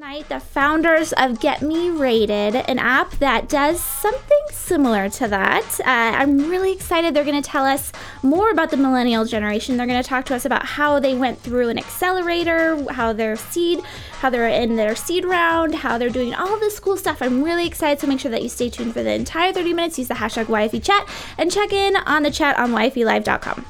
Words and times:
Tonight, 0.00 0.30
the 0.30 0.40
founders 0.40 1.12
of 1.12 1.40
Get 1.40 1.60
Me 1.60 1.90
Rated, 1.90 2.56
an 2.56 2.78
app 2.78 3.10
that 3.18 3.50
does 3.50 3.78
something 3.78 4.40
similar 4.50 5.10
to 5.10 5.28
that. 5.28 5.78
Uh, 5.80 5.84
I'm 5.84 6.48
really 6.48 6.72
excited. 6.72 7.12
They're 7.12 7.22
going 7.22 7.42
to 7.42 7.46
tell 7.46 7.66
us 7.66 7.92
more 8.22 8.50
about 8.50 8.70
the 8.70 8.78
millennial 8.78 9.26
generation. 9.26 9.76
They're 9.76 9.86
going 9.86 10.02
to 10.02 10.08
talk 10.08 10.24
to 10.26 10.34
us 10.34 10.46
about 10.46 10.64
how 10.64 11.00
they 11.00 11.14
went 11.14 11.40
through 11.40 11.68
an 11.68 11.76
accelerator, 11.76 12.82
how 12.90 13.12
their 13.12 13.36
seed, 13.36 13.82
how 14.20 14.30
they're 14.30 14.48
in 14.48 14.76
their 14.76 14.96
seed 14.96 15.26
round, 15.26 15.74
how 15.74 15.98
they're 15.98 16.08
doing 16.08 16.32
all 16.34 16.58
this 16.58 16.80
cool 16.80 16.96
stuff. 16.96 17.20
I'm 17.20 17.42
really 17.42 17.66
excited. 17.66 18.00
So 18.00 18.06
make 18.06 18.20
sure 18.20 18.30
that 18.30 18.42
you 18.42 18.48
stay 18.48 18.70
tuned 18.70 18.94
for 18.94 19.02
the 19.02 19.12
entire 19.12 19.52
30 19.52 19.74
minutes. 19.74 19.98
Use 19.98 20.08
the 20.08 20.14
hashtag 20.14 20.46
YFE 20.46 20.82
chat 20.82 21.06
and 21.36 21.52
check 21.52 21.74
in 21.74 21.96
on 21.96 22.22
the 22.22 22.30
chat 22.30 22.58
on 22.58 22.70
YFElive.com. 22.70 23.66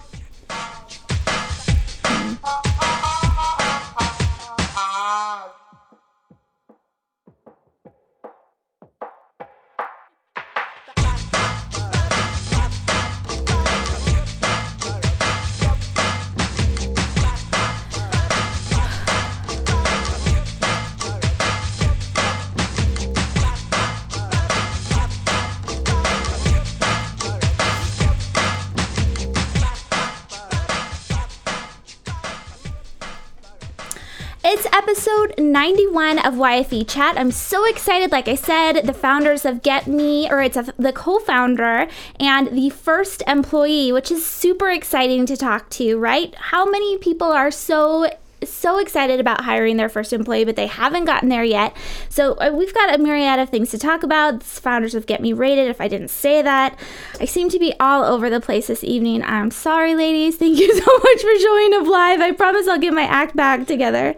episode 35.10 35.42
91 35.42 36.19
of 36.19 36.34
YFE 36.34 36.88
Chat. 36.88 37.19
I'm 37.19 37.30
so 37.30 37.66
excited. 37.69 38.12
Like 38.12 38.28
I 38.28 38.34
said, 38.34 38.87
the 38.87 38.92
founders 38.92 39.45
of 39.45 39.62
Get 39.62 39.86
Me, 39.86 40.30
or 40.30 40.41
it's 40.41 40.56
a, 40.56 40.72
the 40.78 40.92
co 40.92 41.19
founder 41.19 41.89
and 42.19 42.48
the 42.48 42.70
first 42.70 43.22
employee, 43.27 43.92
which 43.92 44.11
is 44.11 44.25
super 44.25 44.70
exciting 44.70 45.27
to 45.27 45.36
talk 45.36 45.69
to, 45.70 45.98
right? 45.98 46.34
How 46.36 46.64
many 46.64 46.98
people 46.98 47.28
are 47.33 47.50
so 47.50 48.11
so 48.42 48.78
excited 48.78 49.20
about 49.20 49.42
hiring 49.42 49.77
their 49.77 49.91
first 49.91 50.14
employee, 50.14 50.44
but 50.44 50.56
they 50.56 50.66
haven't 50.66 51.05
gotten 51.05 51.28
there 51.28 51.44
yet. 51.44 51.77
So 52.08 52.34
uh, 52.34 52.50
we've 52.55 52.72
got 52.72 52.94
a 52.94 52.98
myriad 52.98 53.38
of 53.38 53.50
things 53.50 53.70
to 53.72 53.78
talk 53.78 54.03
about. 54.03 54.36
It's 54.36 54.58
founders 54.58 54.94
of 54.94 55.06
Get 55.06 55.20
Me 55.20 55.34
Rated. 55.34 55.69
If 55.69 55.81
I 55.81 55.88
didn't 55.88 56.08
say 56.08 56.41
that, 56.41 56.78
I 57.20 57.27
seem 57.27 57.50
to 57.50 57.58
be 57.58 57.75
all 57.81 58.03
over 58.03 58.31
the 58.31 58.41
place 58.41 58.69
this 58.69 58.83
evening. 58.83 59.22
I'm 59.25 59.50
sorry, 59.50 59.94
ladies. 59.94 60.36
Thank 60.36 60.58
you 60.58 60.75
so 60.81 60.98
much 60.98 61.20
for 61.20 61.38
showing 61.38 61.75
up 61.75 61.86
live. 61.86 62.20
I 62.20 62.33
promise 62.33 62.66
I'll 62.66 62.78
get 62.78 62.94
my 62.94 63.03
act 63.03 63.36
back 63.36 63.66
together. 63.66 64.16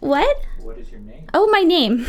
What? 0.00 0.44
What 0.60 0.78
is 0.78 0.90
your 0.90 1.00
name? 1.00 1.26
Oh, 1.34 1.48
my 1.50 1.60
name. 1.60 2.06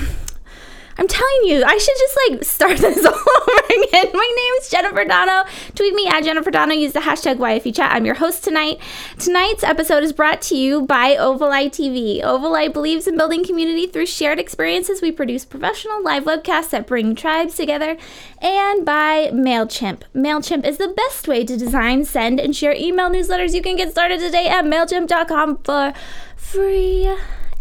I'm 1.00 1.08
telling 1.08 1.44
you, 1.46 1.64
I 1.64 1.78
should 1.78 1.96
just 1.98 2.18
like 2.30 2.44
start 2.44 2.78
this 2.80 3.06
all 3.06 3.14
over 3.14 3.62
again. 3.68 4.12
My 4.14 4.34
name 4.36 4.54
is 4.60 4.70
Jennifer 4.70 5.06
Donogh. 5.06 5.48
Tweet 5.74 5.94
me 5.94 6.08
at 6.08 6.26
Jennifer 6.26 6.52
Donogh. 6.52 6.78
Use 6.78 6.92
the 6.92 7.00
hashtag 7.00 7.38
YFE 7.38 7.74
chat. 7.74 7.94
I'm 7.94 8.06
your 8.06 8.16
host 8.16 8.44
tonight. 8.44 8.80
Tonight's 9.18 9.64
episode 9.64 10.04
is 10.04 10.12
brought 10.12 10.42
to 10.44 10.58
you 10.58 10.82
by 10.82 11.16
Ovalite 11.16 11.72
TV. 11.72 12.22
Ovalite 12.22 12.74
believes 12.74 13.08
in 13.08 13.16
building 13.16 13.46
community 13.46 13.88
through 13.88 14.08
shared 14.08 14.40
experiences. 14.40 15.02
We 15.02 15.14
produce 15.14 15.46
professional 15.46 16.04
live 16.04 16.26
webcasts 16.26 16.72
that 16.72 16.86
bring 16.86 17.16
tribes 17.16 17.56
together. 17.56 17.96
And 18.42 18.86
by 18.86 19.30
MailChimp. 19.32 20.02
MailChimp 20.14 20.66
is 20.66 20.80
the 20.80 20.90
best 20.90 21.30
way 21.30 21.46
to 21.46 21.56
design, 21.56 22.04
send, 22.04 22.42
and 22.42 22.54
share 22.54 22.74
email 22.74 23.10
newsletters. 23.10 23.54
You 23.54 23.62
can 23.62 23.78
get 23.78 23.92
started 23.92 24.20
today 24.20 24.50
at 24.50 24.66
MailChimp.com 24.66 25.60
for 25.64 25.94
free. 26.36 27.10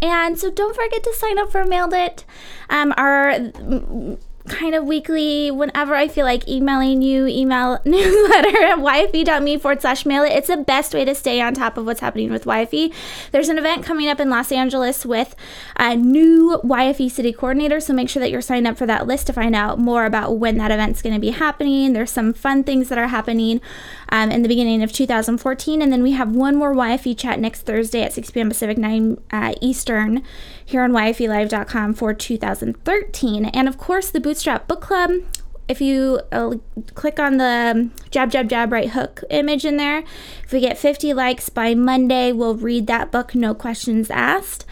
And 0.01 0.39
so 0.39 0.49
don't 0.49 0.75
forget 0.75 1.03
to 1.03 1.13
sign 1.13 1.37
up 1.37 1.51
for 1.51 1.65
Mailed 1.65 1.93
It. 1.93 2.25
Um, 2.69 2.93
our 2.97 3.31
mm, 3.31 4.17
kind 4.49 4.75
of 4.75 4.83
weekly, 4.85 5.51
whenever 5.51 5.95
I 5.95 6.07
feel 6.07 6.25
like 6.25 6.47
emailing 6.47 7.01
you, 7.01 7.27
email 7.27 7.79
newsletter 7.85 8.63
at 8.63 8.79
yfe.me 8.79 9.57
forward 9.57 9.81
slash 9.81 10.05
mail 10.05 10.23
it. 10.23 10.33
It's 10.33 10.47
the 10.47 10.57
best 10.57 10.93
way 10.93 11.05
to 11.05 11.15
stay 11.15 11.39
on 11.39 11.53
top 11.53 11.77
of 11.77 11.85
what's 11.85 11.99
happening 11.99 12.31
with 12.31 12.45
YFE. 12.45 12.93
There's 13.31 13.49
an 13.49 13.57
event 13.57 13.85
coming 13.85 14.09
up 14.09 14.19
in 14.19 14.29
Los 14.29 14.51
Angeles 14.51 15.05
with 15.05 15.35
a 15.77 15.95
new 15.95 16.59
YFE 16.63 17.09
city 17.11 17.31
coordinator, 17.31 17.79
so 17.79 17.93
make 17.93 18.09
sure 18.09 18.19
that 18.19 18.31
you're 18.31 18.41
signed 18.41 18.67
up 18.67 18.77
for 18.77 18.85
that 18.85 19.07
list 19.07 19.27
to 19.27 19.33
find 19.33 19.55
out 19.55 19.79
more 19.79 20.05
about 20.05 20.37
when 20.37 20.57
that 20.57 20.71
event's 20.71 21.01
going 21.01 21.15
to 21.15 21.21
be 21.21 21.31
happening. 21.31 21.93
There's 21.93 22.11
some 22.11 22.33
fun 22.33 22.63
things 22.63 22.89
that 22.89 22.97
are 22.97 23.07
happening 23.07 23.61
um, 24.11 24.31
in 24.31 24.41
the 24.41 24.47
beginning 24.47 24.83
of 24.83 24.91
2014, 24.91 25.81
and 25.81 25.91
then 25.91 26.03
we 26.03 26.11
have 26.11 26.35
one 26.35 26.55
more 26.55 26.73
YFE 26.73 27.17
chat 27.17 27.39
next 27.39 27.61
Thursday 27.61 28.01
at 28.01 28.13
6 28.13 28.31
p.m. 28.31 28.49
Pacific, 28.49 28.77
9 28.77 29.21
uh, 29.31 29.53
Eastern 29.61 30.23
here 30.63 30.83
on 30.83 30.91
YFElive.com 30.91 31.93
for 31.93 32.13
2013. 32.13 33.45
And 33.45 33.67
of 33.67 33.77
course, 33.77 34.09
the 34.09 34.19
Bootstrap 34.19 34.67
Book 34.67 34.81
Club. 34.81 35.11
If 35.67 35.81
you 35.81 36.21
uh, 36.31 36.55
click 36.95 37.19
on 37.19 37.37
the 37.37 37.91
jab, 38.09 38.31
jab, 38.31 38.49
jab, 38.49 38.71
right 38.71 38.89
hook 38.89 39.23
image 39.29 39.65
in 39.65 39.77
there, 39.77 40.03
if 40.43 40.51
we 40.51 40.61
get 40.61 40.79
50 40.79 41.13
likes 41.13 41.49
by 41.49 41.75
Monday, 41.75 42.31
we'll 42.31 42.55
read 42.55 42.87
that 42.87 43.11
book, 43.11 43.35
no 43.35 43.53
questions 43.53 44.09
asked. 44.09 44.65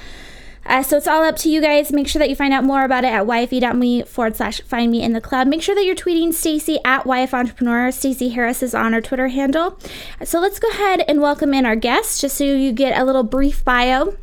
Uh, 0.68 0.84
so 0.84 0.98
it's 0.98 1.08
all 1.08 1.24
up 1.24 1.38
to 1.38 1.50
you 1.50 1.62
guys. 1.62 1.92
Make 1.94 2.08
sure 2.08 2.20
that 2.20 2.30
you 2.30 2.36
find 2.36 2.54
out 2.54 2.64
more 2.64 2.84
about 2.84 3.06
it 3.06 3.14
at 3.14 3.26
yfe.me 3.26 4.04
forward 4.04 4.36
slash 4.36 4.62
find 4.62 4.92
me 4.92 5.02
in 5.02 5.14
the 5.14 5.22
club. 5.22 5.48
Make 5.48 5.62
sure 5.62 5.74
that 5.76 5.86
you're 5.86 5.96
tweeting 5.96 6.34
Stacy 6.34 6.78
at 6.84 7.06
YF 7.06 7.34
Entrepreneur. 7.34 7.90
Stacy 7.92 8.30
Harris 8.30 8.62
is 8.62 8.76
on 8.76 8.94
our 8.94 9.02
Twitter 9.02 9.30
handle. 9.30 9.80
So 10.24 10.40
let's 10.40 10.60
go 10.60 10.70
ahead 10.70 11.04
and 11.08 11.22
welcome 11.22 11.54
in 11.54 11.66
our 11.66 11.78
guests 11.78 12.20
just 12.20 12.38
so 12.38 12.44
you 12.44 12.74
get 12.74 13.00
a 13.00 13.06
little 13.06 13.24
brief 13.24 13.64
bio. 13.64 14.18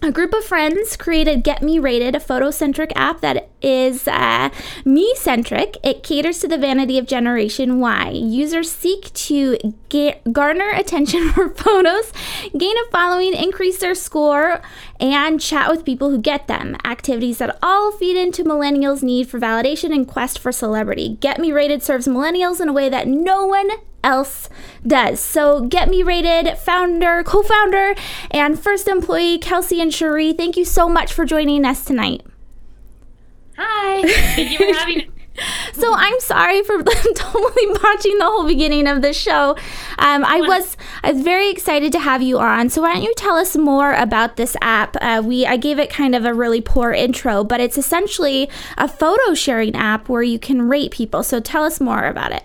A 0.00 0.12
group 0.12 0.32
of 0.32 0.44
friends 0.44 0.96
created 0.96 1.42
Get 1.42 1.60
Me 1.60 1.80
Rated, 1.80 2.14
a 2.14 2.20
photocentric 2.20 2.92
app 2.94 3.20
that 3.20 3.48
is 3.60 4.06
uh, 4.06 4.48
me 4.84 5.12
centric. 5.16 5.76
It 5.82 6.04
caters 6.04 6.38
to 6.38 6.48
the 6.48 6.56
vanity 6.56 6.98
of 6.98 7.06
Generation 7.06 7.80
Y. 7.80 8.10
Users 8.10 8.70
seek 8.70 9.12
to 9.14 9.58
ga- 9.88 10.20
garner 10.30 10.70
attention 10.70 11.28
for 11.32 11.48
photos, 11.48 12.12
gain 12.56 12.76
a 12.78 12.90
following, 12.92 13.34
increase 13.34 13.78
their 13.78 13.96
score, 13.96 14.62
and 15.00 15.40
chat 15.40 15.68
with 15.68 15.84
people 15.84 16.10
who 16.10 16.18
get 16.18 16.46
them. 16.46 16.76
Activities 16.84 17.38
that 17.38 17.58
all 17.60 17.90
feed 17.90 18.16
into 18.16 18.44
millennials' 18.44 19.02
need 19.02 19.28
for 19.28 19.40
validation 19.40 19.92
and 19.92 20.06
quest 20.06 20.38
for 20.38 20.52
celebrity. 20.52 21.18
Get 21.20 21.40
Me 21.40 21.50
Rated 21.50 21.82
serves 21.82 22.06
millennials 22.06 22.60
in 22.60 22.68
a 22.68 22.72
way 22.72 22.88
that 22.88 23.08
no 23.08 23.46
one 23.46 23.70
else 24.02 24.48
does. 24.86 25.20
So, 25.20 25.66
Get 25.66 25.88
Me 25.88 26.02
Rated 26.02 26.58
founder, 26.58 27.22
co 27.22 27.42
founder, 27.42 27.94
and 28.30 28.58
first 28.58 28.88
employee, 28.88 29.38
Kelsey 29.38 29.80
and 29.80 29.92
Sharee, 29.92 30.36
thank 30.36 30.56
you 30.56 30.64
so 30.64 30.88
much 30.88 31.12
for 31.12 31.24
joining 31.24 31.64
us 31.64 31.84
tonight. 31.84 32.22
Hi. 33.56 34.02
Thank 34.36 34.52
you 34.52 34.58
for 34.58 34.78
having 34.78 34.96
me. 34.98 35.08
So 35.72 35.94
I'm 35.94 36.18
sorry 36.20 36.62
for 36.62 36.82
totally 37.14 37.66
botching 37.80 38.18
the 38.18 38.24
whole 38.24 38.46
beginning 38.46 38.86
of 38.88 39.02
the 39.02 39.12
show. 39.12 39.56
Um, 39.98 40.24
I 40.24 40.40
was 40.40 40.76
I 41.02 41.12
was 41.12 41.22
very 41.22 41.50
excited 41.50 41.92
to 41.92 41.98
have 42.00 42.22
you 42.22 42.38
on. 42.38 42.68
So 42.70 42.82
why 42.82 42.94
don't 42.94 43.02
you 43.02 43.14
tell 43.16 43.36
us 43.36 43.56
more 43.56 43.94
about 43.94 44.36
this 44.36 44.56
app? 44.60 44.96
Uh, 45.00 45.22
we 45.24 45.46
I 45.46 45.56
gave 45.56 45.78
it 45.78 45.90
kind 45.90 46.14
of 46.14 46.24
a 46.24 46.34
really 46.34 46.60
poor 46.60 46.92
intro, 46.92 47.44
but 47.44 47.60
it's 47.60 47.78
essentially 47.78 48.48
a 48.76 48.88
photo 48.88 49.34
sharing 49.34 49.76
app 49.76 50.08
where 50.08 50.22
you 50.22 50.38
can 50.38 50.68
rate 50.68 50.90
people. 50.90 51.22
So 51.22 51.40
tell 51.40 51.64
us 51.64 51.80
more 51.80 52.04
about 52.04 52.32
it. 52.32 52.44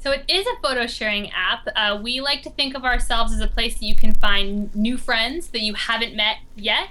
So 0.00 0.12
it 0.12 0.24
is 0.28 0.46
a 0.46 0.60
photo 0.62 0.86
sharing 0.86 1.30
app. 1.30 1.68
Uh, 1.76 2.00
we 2.02 2.20
like 2.22 2.42
to 2.42 2.50
think 2.50 2.74
of 2.74 2.84
ourselves 2.84 3.32
as 3.34 3.40
a 3.40 3.46
place 3.46 3.74
that 3.78 3.84
you 3.84 3.94
can 3.94 4.14
find 4.14 4.74
new 4.74 4.96
friends 4.96 5.48
that 5.48 5.60
you 5.60 5.74
haven't 5.74 6.16
met 6.16 6.38
yet. 6.56 6.88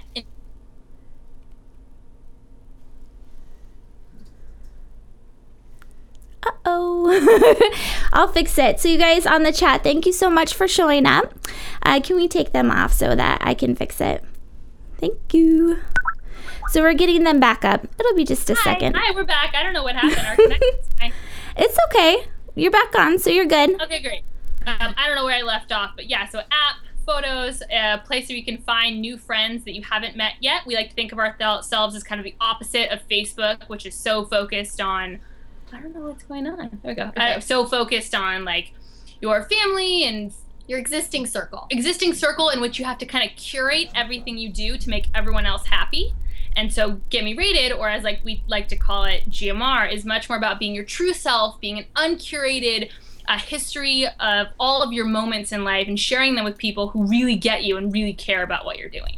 Uh 6.42 6.50
oh. 6.64 7.70
I'll 8.12 8.28
fix 8.28 8.56
it. 8.58 8.80
So, 8.80 8.88
you 8.88 8.96
guys 8.96 9.26
on 9.26 9.42
the 9.42 9.52
chat, 9.52 9.82
thank 9.82 10.06
you 10.06 10.12
so 10.12 10.30
much 10.30 10.54
for 10.54 10.66
showing 10.66 11.04
up. 11.04 11.34
Uh, 11.82 12.00
can 12.00 12.16
we 12.16 12.28
take 12.28 12.52
them 12.52 12.70
off 12.70 12.92
so 12.92 13.14
that 13.14 13.38
I 13.42 13.52
can 13.54 13.74
fix 13.76 14.00
it? 14.00 14.24
Thank 14.98 15.34
you. 15.34 15.78
So, 16.70 16.80
we're 16.80 16.94
getting 16.94 17.24
them 17.24 17.40
back 17.40 17.64
up. 17.64 17.86
It'll 17.98 18.14
be 18.14 18.24
just 18.24 18.48
a 18.48 18.54
Hi. 18.54 18.62
second. 18.62 18.96
Hi, 18.96 19.12
we're 19.14 19.24
back. 19.24 19.54
I 19.54 19.62
don't 19.62 19.74
know 19.74 19.82
what 19.82 19.96
happened. 19.96 20.26
Our 20.26 20.36
connection's 20.36 20.86
fine. 20.98 21.12
It's 21.56 21.76
okay. 21.90 22.24
You're 22.54 22.70
back 22.70 22.94
on, 22.98 23.18
so 23.18 23.30
you're 23.30 23.46
good. 23.46 23.80
Okay, 23.82 24.02
great. 24.02 24.22
Um, 24.66 24.94
I 24.96 25.06
don't 25.06 25.16
know 25.16 25.24
where 25.24 25.36
I 25.36 25.42
left 25.42 25.72
off, 25.72 25.92
but 25.96 26.10
yeah, 26.10 26.28
so 26.28 26.40
app, 26.40 26.76
photos, 27.06 27.62
a 27.70 27.98
place 28.04 28.28
where 28.28 28.36
you 28.36 28.44
can 28.44 28.58
find 28.58 29.00
new 29.00 29.16
friends 29.16 29.64
that 29.64 29.74
you 29.74 29.82
haven't 29.82 30.16
met 30.16 30.34
yet. 30.40 30.66
We 30.66 30.74
like 30.74 30.90
to 30.90 30.94
think 30.94 31.12
of 31.12 31.18
ourselves 31.18 31.96
as 31.96 32.02
kind 32.02 32.20
of 32.20 32.24
the 32.24 32.34
opposite 32.40 32.90
of 32.90 33.00
Facebook, 33.08 33.68
which 33.68 33.86
is 33.86 33.94
so 33.94 34.24
focused 34.24 34.80
on, 34.80 35.18
I 35.72 35.80
don't 35.80 35.94
know 35.94 36.02
what's 36.02 36.24
going 36.24 36.46
on. 36.46 36.78
There 36.82 36.90
we 36.90 36.94
go. 36.94 37.12
Uh, 37.16 37.40
so 37.40 37.64
focused 37.66 38.14
on 38.14 38.44
like 38.44 38.72
your 39.20 39.44
family 39.44 40.04
and 40.04 40.32
your 40.66 40.78
existing 40.78 41.26
circle. 41.26 41.66
existing 41.70 42.14
circle 42.14 42.50
in 42.50 42.60
which 42.60 42.78
you 42.78 42.84
have 42.84 42.98
to 42.98 43.06
kind 43.06 43.28
of 43.28 43.36
curate 43.36 43.88
everything 43.94 44.38
you 44.38 44.50
do 44.50 44.78
to 44.78 44.88
make 44.88 45.06
everyone 45.14 45.46
else 45.46 45.66
happy. 45.66 46.14
And 46.56 46.72
so 46.72 47.00
Get 47.10 47.24
Me 47.24 47.34
Rated, 47.34 47.72
or 47.72 47.88
as 47.88 48.04
like 48.04 48.20
we 48.24 48.42
like 48.46 48.68
to 48.68 48.76
call 48.76 49.04
it, 49.04 49.28
GMR, 49.30 49.92
is 49.92 50.04
much 50.04 50.28
more 50.28 50.38
about 50.38 50.58
being 50.58 50.74
your 50.74 50.84
true 50.84 51.12
self, 51.12 51.60
being 51.60 51.78
an 51.78 51.86
uncurated 51.96 52.90
uh, 53.28 53.38
history 53.38 54.06
of 54.18 54.48
all 54.58 54.82
of 54.82 54.92
your 54.92 55.06
moments 55.06 55.52
in 55.52 55.64
life 55.64 55.86
and 55.86 55.98
sharing 55.98 56.34
them 56.34 56.44
with 56.44 56.58
people 56.58 56.88
who 56.88 57.04
really 57.04 57.36
get 57.36 57.62
you 57.64 57.76
and 57.76 57.92
really 57.92 58.12
care 58.12 58.42
about 58.42 58.64
what 58.64 58.78
you're 58.78 58.88
doing. 58.88 59.16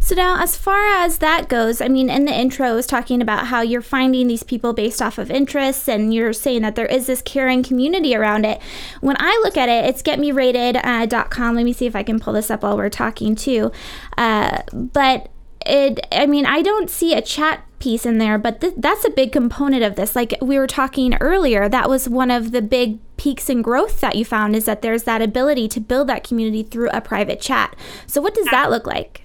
So 0.00 0.14
now, 0.14 0.42
as 0.42 0.56
far 0.56 0.86
as 1.04 1.18
that 1.18 1.48
goes, 1.48 1.80
I 1.80 1.88
mean, 1.88 2.08
in 2.08 2.24
the 2.24 2.32
intro, 2.32 2.68
I 2.68 2.72
was 2.72 2.86
talking 2.86 3.20
about 3.20 3.46
how 3.46 3.60
you're 3.60 3.82
finding 3.82 4.26
these 4.26 4.42
people 4.42 4.72
based 4.72 5.02
off 5.02 5.18
of 5.18 5.30
interests, 5.30 5.88
and 5.88 6.12
you're 6.12 6.32
saying 6.32 6.62
that 6.62 6.74
there 6.74 6.86
is 6.86 7.06
this 7.06 7.22
caring 7.22 7.62
community 7.62 8.16
around 8.16 8.44
it. 8.46 8.60
When 9.00 9.16
I 9.20 9.38
look 9.44 9.56
at 9.56 9.68
it, 9.68 9.84
it's 9.84 10.02
getmerated.com. 10.02 11.54
Let 11.54 11.64
me 11.64 11.72
see 11.72 11.86
if 11.86 11.94
I 11.94 12.02
can 12.02 12.18
pull 12.18 12.32
this 12.32 12.50
up 12.50 12.62
while 12.62 12.76
we're 12.76 12.88
talking 12.88 13.36
too. 13.36 13.70
Uh, 14.16 14.62
but 14.72 15.30
it, 15.66 16.00
I 16.12 16.26
mean, 16.26 16.46
I 16.46 16.62
don't 16.62 16.90
see 16.90 17.14
a 17.14 17.22
chat 17.22 17.64
piece 17.78 18.06
in 18.06 18.18
there, 18.18 18.38
but 18.38 18.60
th- 18.60 18.74
that's 18.76 19.04
a 19.04 19.10
big 19.10 19.32
component 19.32 19.82
of 19.82 19.96
this. 19.96 20.14
Like 20.14 20.34
we 20.40 20.58
were 20.58 20.66
talking 20.66 21.14
earlier, 21.20 21.68
that 21.68 21.88
was 21.88 22.08
one 22.08 22.30
of 22.30 22.52
the 22.52 22.62
big 22.62 22.98
peaks 23.16 23.50
in 23.50 23.62
growth 23.62 24.00
that 24.00 24.16
you 24.16 24.24
found 24.24 24.56
is 24.56 24.64
that 24.66 24.82
there's 24.82 25.04
that 25.04 25.22
ability 25.22 25.68
to 25.68 25.80
build 25.80 26.08
that 26.08 26.24
community 26.24 26.62
through 26.62 26.90
a 26.90 27.00
private 27.00 27.40
chat. 27.40 27.76
So, 28.06 28.20
what 28.20 28.34
does 28.34 28.46
that 28.46 28.70
look 28.70 28.86
like? 28.86 29.24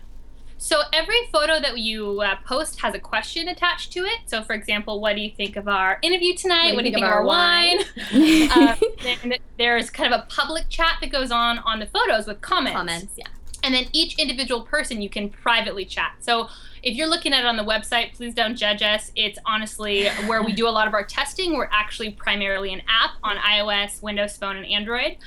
So 0.57 0.81
every 0.93 1.19
photo 1.31 1.59
that 1.59 1.77
you 1.77 2.21
uh, 2.21 2.37
post 2.43 2.81
has 2.81 2.95
a 2.95 2.99
question 2.99 3.49
attached 3.49 3.91
to 3.91 3.99
it. 3.99 4.21
So, 4.25 4.41
for 4.41 4.53
example, 4.53 4.99
what 4.99 5.15
do 5.15 5.21
you 5.21 5.29
think 5.29 5.57
of 5.57 5.67
our 5.67 5.99
interview 6.01 6.33
tonight? 6.33 6.73
What, 6.73 6.81
do 6.81 6.89
you 6.89 6.95
think, 6.95 7.05
of 7.05 7.11
our 7.11 7.23
wine? 7.23 7.79
uh, 8.51 8.75
then 9.03 9.35
there's 9.59 9.91
kind 9.91 10.11
of 10.11 10.21
a 10.21 10.25
public 10.27 10.67
chat 10.69 10.97
that 11.01 11.11
goes 11.11 11.29
on 11.29 11.59
on 11.59 11.79
the 11.79 11.85
photos 11.85 12.25
with 12.25 12.41
comments. 12.41 12.77
Comments, 12.77 13.13
yeah. 13.15 13.27
And 13.65 13.73
then 13.73 13.87
each 13.93 14.19
individual 14.19 14.61
person 14.61 15.01
you 15.01 15.09
can 15.09 15.27
privately 15.27 15.85
chat. 15.85 16.17
So 16.19 16.49
if 16.83 16.95
you're 16.95 17.07
looking 17.07 17.33
at 17.33 17.39
it 17.39 17.45
on 17.47 17.57
the 17.57 17.63
website, 17.63 18.13
please 18.13 18.35
don't 18.35 18.55
judge 18.55 18.83
us. 18.83 19.11
It's 19.15 19.39
honestly 19.43 20.07
where 20.27 20.43
we 20.43 20.53
do 20.53 20.67
a 20.67 20.69
lot 20.69 20.87
of 20.87 20.93
our 20.93 21.03
testing. 21.03 21.57
We're 21.57 21.69
actually 21.71 22.11
primarily 22.11 22.71
an 22.71 22.83
app 22.87 23.15
on 23.23 23.37
iOS, 23.37 24.03
Windows 24.03 24.37
Phone, 24.37 24.55
and 24.55 24.67
Android. 24.67 25.17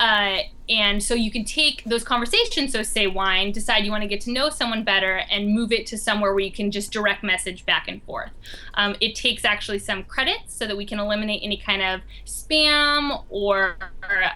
Uh, 0.00 0.38
and 0.70 1.02
so 1.02 1.14
you 1.14 1.30
can 1.30 1.44
take 1.44 1.84
those 1.84 2.02
conversations, 2.02 2.72
so 2.72 2.82
say 2.82 3.06
wine, 3.06 3.52
decide 3.52 3.84
you 3.84 3.90
want 3.90 4.02
to 4.02 4.08
get 4.08 4.20
to 4.22 4.32
know 4.32 4.48
someone 4.48 4.82
better, 4.82 5.22
and 5.30 5.54
move 5.54 5.72
it 5.72 5.86
to 5.88 5.98
somewhere 5.98 6.32
where 6.32 6.42
you 6.42 6.50
can 6.50 6.70
just 6.70 6.90
direct 6.90 7.22
message 7.22 7.66
back 7.66 7.86
and 7.86 8.02
forth. 8.04 8.30
Um, 8.74 8.96
it 9.00 9.14
takes 9.14 9.44
actually 9.44 9.78
some 9.80 10.04
credits 10.04 10.54
so 10.54 10.66
that 10.66 10.76
we 10.76 10.86
can 10.86 10.98
eliminate 10.98 11.42
any 11.44 11.58
kind 11.58 11.82
of 11.82 12.00
spam 12.24 13.24
or 13.28 13.76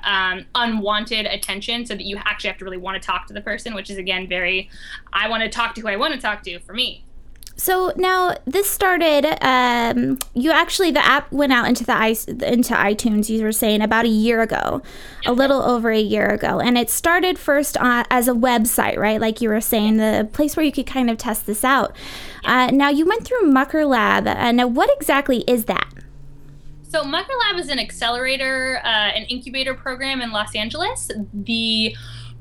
um, 0.05 0.45
unwanted 0.55 1.25
attention 1.25 1.87
so 1.87 1.95
that 1.95 2.05
you 2.05 2.19
actually 2.25 2.51
have 2.51 2.59
to 2.59 2.65
really 2.65 2.77
want 2.77 3.01
to 3.01 3.05
talk 3.05 3.27
to 3.29 3.33
the 3.33 3.41
person, 3.41 3.75
which 3.75 3.89
is 3.91 3.97
again 3.97 4.29
very, 4.29 4.69
I 5.15 5.31
want 5.31 5.45
to 5.45 5.49
talk 5.49 5.75
to 5.77 5.81
who 5.81 5.89
I 5.89 5.97
want 5.97 6.13
to 6.13 6.21
talk 6.21 6.43
to 6.43 6.59
for 6.59 6.75
me. 6.75 7.05
So 7.57 7.93
now 7.97 8.35
this 8.47 8.69
started. 8.69 9.27
Um, 9.41 10.19
you 10.35 10.51
actually 10.51 10.91
the 10.91 11.05
app 11.05 11.31
went 11.31 11.53
out 11.53 11.69
into 11.69 11.85
the 11.85 11.95
into 12.53 12.75
iTunes. 12.75 13.29
You 13.29 13.43
were 13.45 13.53
saying 13.53 13.81
about 13.81 14.07
a 14.07 14.09
year 14.09 14.43
ago, 14.43 14.83
a 15.25 15.33
little 15.33 15.63
over 15.63 15.91
a 15.91 16.01
year 16.01 16.27
ago, 16.27 16.61
and 16.61 16.77
it 16.77 16.91
started 16.91 17.39
first 17.39 17.77
on, 17.77 18.05
as 18.11 18.27
a 18.27 18.33
website, 18.33 18.97
right? 18.97 19.21
Like 19.21 19.41
you 19.41 19.49
were 19.49 19.61
saying, 19.61 19.99
the 19.99 20.29
place 20.33 20.57
where 20.57 20.67
you 20.67 20.73
could 20.73 20.87
kind 20.87 21.09
of 21.09 21.17
test 21.17 21.47
this 21.47 21.65
out. 21.65 21.95
Uh, 22.45 22.67
now 22.73 22.91
you 22.91 23.07
went 23.07 23.25
through 23.25 23.43
Mucker 23.43 23.85
Lab. 23.85 24.27
Uh, 24.27 24.53
now, 24.53 24.67
what 24.67 24.91
exactly 24.97 25.45
is 25.47 25.67
that? 25.67 25.89
So 26.83 27.03
Mucker 27.03 27.33
Lab 27.47 27.59
is 27.59 27.69
an 27.69 27.79
accelerator, 27.79 28.81
uh, 28.85 28.89
an 28.89 29.25
incubator 29.25 29.75
program 29.75 30.21
in 30.21 30.31
Los 30.31 30.55
Angeles. 30.55 31.11
The 31.33 31.97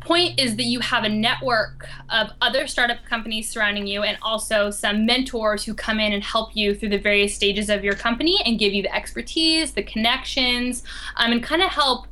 point 0.05 0.39
is 0.39 0.55
that 0.55 0.63
you 0.63 0.79
have 0.79 1.03
a 1.03 1.09
network 1.09 1.87
of 2.09 2.31
other 2.41 2.67
startup 2.67 3.03
companies 3.05 3.49
surrounding 3.49 3.87
you 3.87 4.03
and 4.03 4.17
also 4.21 4.69
some 4.69 5.05
mentors 5.05 5.63
who 5.63 5.73
come 5.73 5.99
in 5.99 6.13
and 6.13 6.23
help 6.23 6.55
you 6.55 6.75
through 6.75 6.89
the 6.89 6.99
various 6.99 7.35
stages 7.35 7.69
of 7.69 7.83
your 7.83 7.95
company 7.95 8.39
and 8.45 8.59
give 8.59 8.73
you 8.73 8.81
the 8.81 8.95
expertise, 8.95 9.73
the 9.73 9.83
connections, 9.83 10.83
um, 11.17 11.31
and 11.31 11.43
kind 11.43 11.61
of 11.61 11.69
help 11.69 12.07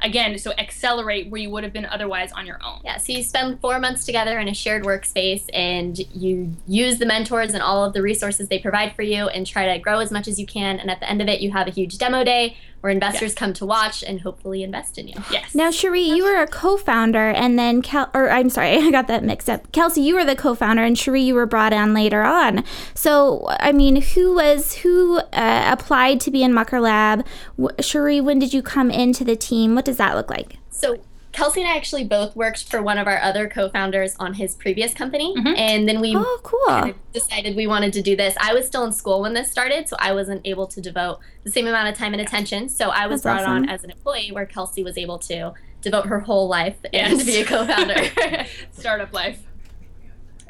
again, 0.00 0.38
so 0.38 0.52
accelerate 0.52 1.30
where 1.30 1.40
you 1.40 1.50
would 1.50 1.64
have 1.64 1.72
been 1.72 1.86
otherwise 1.86 2.32
on 2.32 2.46
your 2.46 2.58
own. 2.64 2.80
Yeah, 2.84 2.98
so 2.98 3.12
you 3.12 3.22
spend 3.22 3.60
four 3.60 3.78
months 3.78 4.04
together 4.06 4.38
in 4.38 4.48
a 4.48 4.54
shared 4.54 4.84
workspace 4.84 5.44
and 5.52 5.98
you 6.14 6.54
use 6.66 6.98
the 6.98 7.06
mentors 7.06 7.54
and 7.54 7.62
all 7.62 7.84
of 7.84 7.92
the 7.92 8.02
resources 8.02 8.48
they 8.48 8.58
provide 8.58 8.94
for 8.94 9.02
you 9.02 9.28
and 9.28 9.46
try 9.46 9.72
to 9.72 9.78
grow 9.78 9.98
as 9.98 10.10
much 10.10 10.28
as 10.28 10.38
you 10.38 10.46
can. 10.46 10.78
And 10.78 10.90
at 10.90 11.00
the 11.00 11.08
end 11.08 11.22
of 11.22 11.28
it, 11.28 11.40
you 11.40 11.50
have 11.52 11.66
a 11.66 11.70
huge 11.70 11.98
demo 11.98 12.24
day 12.24 12.56
where 12.80 12.92
investors 12.92 13.30
yes. 13.30 13.34
come 13.34 13.52
to 13.52 13.66
watch 13.66 14.04
and 14.04 14.20
hopefully 14.20 14.62
invest 14.62 14.98
in 14.98 15.08
you. 15.08 15.14
Yes. 15.32 15.54
Now, 15.54 15.70
Sharee, 15.70 16.16
you 16.16 16.24
were 16.24 16.40
a 16.40 16.46
co-founder, 16.46 17.30
and 17.30 17.58
then 17.58 17.82
Kel, 17.82 18.08
or 18.14 18.30
I'm 18.30 18.48
sorry, 18.50 18.76
I 18.76 18.90
got 18.90 19.08
that 19.08 19.24
mixed 19.24 19.50
up. 19.50 19.70
Kelsey, 19.72 20.02
you 20.02 20.14
were 20.14 20.24
the 20.24 20.36
co-founder, 20.36 20.82
and 20.82 20.96
Sharee, 20.96 21.24
you 21.24 21.34
were 21.34 21.46
brought 21.46 21.72
on 21.72 21.92
later 21.92 22.22
on. 22.22 22.64
So, 22.94 23.46
I 23.60 23.72
mean, 23.72 24.00
who 24.00 24.34
was 24.34 24.76
who 24.76 25.18
uh, 25.32 25.68
applied 25.72 26.20
to 26.20 26.30
be 26.30 26.42
in 26.42 26.52
Mucker 26.52 26.80
Lab? 26.80 27.26
Sharee, 27.58 28.22
when 28.22 28.38
did 28.38 28.54
you 28.54 28.62
come 28.62 28.90
into 28.90 29.24
the 29.24 29.36
team? 29.36 29.74
What 29.74 29.84
does 29.88 29.96
that 29.96 30.14
look 30.14 30.28
like? 30.28 30.58
So 30.68 31.00
Kelsey 31.32 31.62
and 31.62 31.70
I 31.70 31.76
actually 31.76 32.04
both 32.04 32.36
worked 32.36 32.70
for 32.70 32.82
one 32.82 32.98
of 32.98 33.06
our 33.06 33.18
other 33.22 33.48
co-founders 33.48 34.14
on 34.18 34.34
his 34.34 34.54
previous 34.54 34.92
company, 34.92 35.34
mm-hmm. 35.34 35.54
and 35.56 35.88
then 35.88 36.00
we 36.00 36.14
oh, 36.14 36.40
cool. 36.42 36.60
kind 36.66 36.90
of 36.90 37.12
decided 37.12 37.56
we 37.56 37.66
wanted 37.66 37.94
to 37.94 38.02
do 38.02 38.14
this. 38.14 38.36
I 38.38 38.52
was 38.52 38.66
still 38.66 38.84
in 38.84 38.92
school 38.92 39.22
when 39.22 39.32
this 39.32 39.50
started, 39.50 39.88
so 39.88 39.96
I 39.98 40.12
wasn't 40.12 40.42
able 40.44 40.66
to 40.66 40.80
devote 40.80 41.20
the 41.44 41.50
same 41.50 41.66
amount 41.66 41.88
of 41.88 41.96
time 41.96 42.12
and 42.12 42.20
attention. 42.20 42.68
So 42.68 42.90
I 42.90 43.06
was 43.06 43.22
That's 43.22 43.40
brought 43.40 43.48
awesome. 43.48 43.64
on 43.64 43.68
as 43.70 43.82
an 43.82 43.90
employee, 43.90 44.30
where 44.30 44.44
Kelsey 44.44 44.84
was 44.84 44.98
able 44.98 45.18
to 45.20 45.54
devote 45.80 46.06
her 46.06 46.20
whole 46.20 46.48
life 46.48 46.76
and 46.92 47.24
be 47.24 47.40
a 47.40 47.44
co-founder. 47.46 48.10
Startup 48.72 49.12
life. 49.12 49.40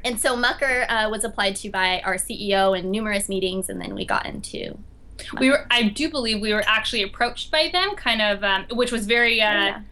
And 0.05 0.19
so 0.19 0.37
Mucker 0.37 0.87
uh, 0.88 1.08
was 1.11 1.23
applied 1.23 1.56
to 1.56 1.70
by 1.70 2.00
our 2.00 2.14
CEO 2.14 2.76
in 2.76 2.91
numerous 2.91 3.29
meetings, 3.29 3.69
and 3.69 3.81
then 3.81 3.94
we 3.94 4.05
got 4.05 4.26
into 4.26 4.79
we 5.38 5.50
were 5.50 5.67
i 5.70 5.82
do 5.82 6.11
believe 6.11 6.41
we 6.41 6.53
were 6.53 6.65
actually 6.67 7.03
approached 7.03 7.50
by 7.50 7.69
them 7.73 7.94
kind 7.97 8.23
of 8.23 8.43
um, 8.44 8.65
which 8.73 8.93
was 8.93 9.06
very 9.06 9.41
uh, 9.41 9.50
oh, 9.50 9.65
yeah 9.67 9.82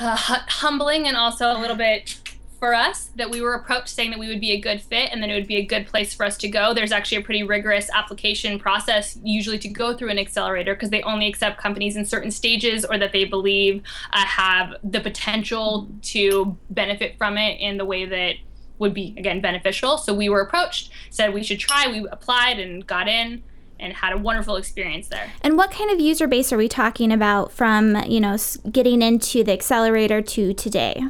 uh, 0.00 0.16
humbling 0.16 1.06
and 1.06 1.16
also 1.16 1.52
a 1.52 1.58
little 1.60 1.76
bit 1.76 2.18
for 2.58 2.74
us 2.74 3.10
that 3.16 3.30
we 3.30 3.40
were 3.40 3.54
approached 3.54 3.88
saying 3.88 4.10
that 4.10 4.18
we 4.18 4.28
would 4.28 4.40
be 4.40 4.52
a 4.52 4.60
good 4.60 4.80
fit 4.80 5.10
and 5.12 5.22
then 5.22 5.30
it 5.30 5.34
would 5.34 5.46
be 5.46 5.56
a 5.56 5.64
good 5.64 5.86
place 5.86 6.14
for 6.14 6.24
us 6.26 6.36
to 6.36 6.48
go. 6.48 6.74
There's 6.74 6.92
actually 6.92 7.18
a 7.18 7.22
pretty 7.22 7.42
rigorous 7.42 7.88
application 7.94 8.58
process 8.58 9.18
usually 9.22 9.58
to 9.58 9.68
go 9.68 9.94
through 9.94 10.10
an 10.10 10.18
accelerator 10.18 10.74
because 10.74 10.90
they 10.90 11.02
only 11.02 11.26
accept 11.26 11.58
companies 11.58 11.96
in 11.96 12.04
certain 12.04 12.30
stages 12.30 12.84
or 12.84 12.98
that 12.98 13.12
they 13.12 13.24
believe 13.24 13.82
uh, 14.12 14.24
have 14.24 14.74
the 14.84 15.00
potential 15.00 15.88
to 16.02 16.56
benefit 16.68 17.16
from 17.16 17.38
it 17.38 17.58
in 17.60 17.78
the 17.78 17.84
way 17.84 18.04
that 18.04 18.34
would 18.78 18.92
be 18.92 19.14
again 19.18 19.40
beneficial. 19.40 19.96
So 19.96 20.14
we 20.14 20.28
were 20.28 20.40
approached, 20.40 20.90
said 21.10 21.32
we 21.32 21.42
should 21.42 21.58
try, 21.58 21.86
we 21.88 22.06
applied 22.10 22.58
and 22.58 22.86
got 22.86 23.08
in 23.08 23.42
and 23.80 23.92
had 23.92 24.12
a 24.12 24.18
wonderful 24.18 24.56
experience 24.56 25.08
there. 25.08 25.32
And 25.42 25.56
what 25.56 25.70
kind 25.70 25.90
of 25.90 26.00
user 26.00 26.26
base 26.26 26.52
are 26.52 26.56
we 26.56 26.68
talking 26.68 27.10
about 27.12 27.52
from, 27.52 27.96
you 28.04 28.20
know, 28.20 28.36
getting 28.70 29.02
into 29.02 29.42
the 29.42 29.52
accelerator 29.52 30.22
to 30.22 30.54
today? 30.54 31.02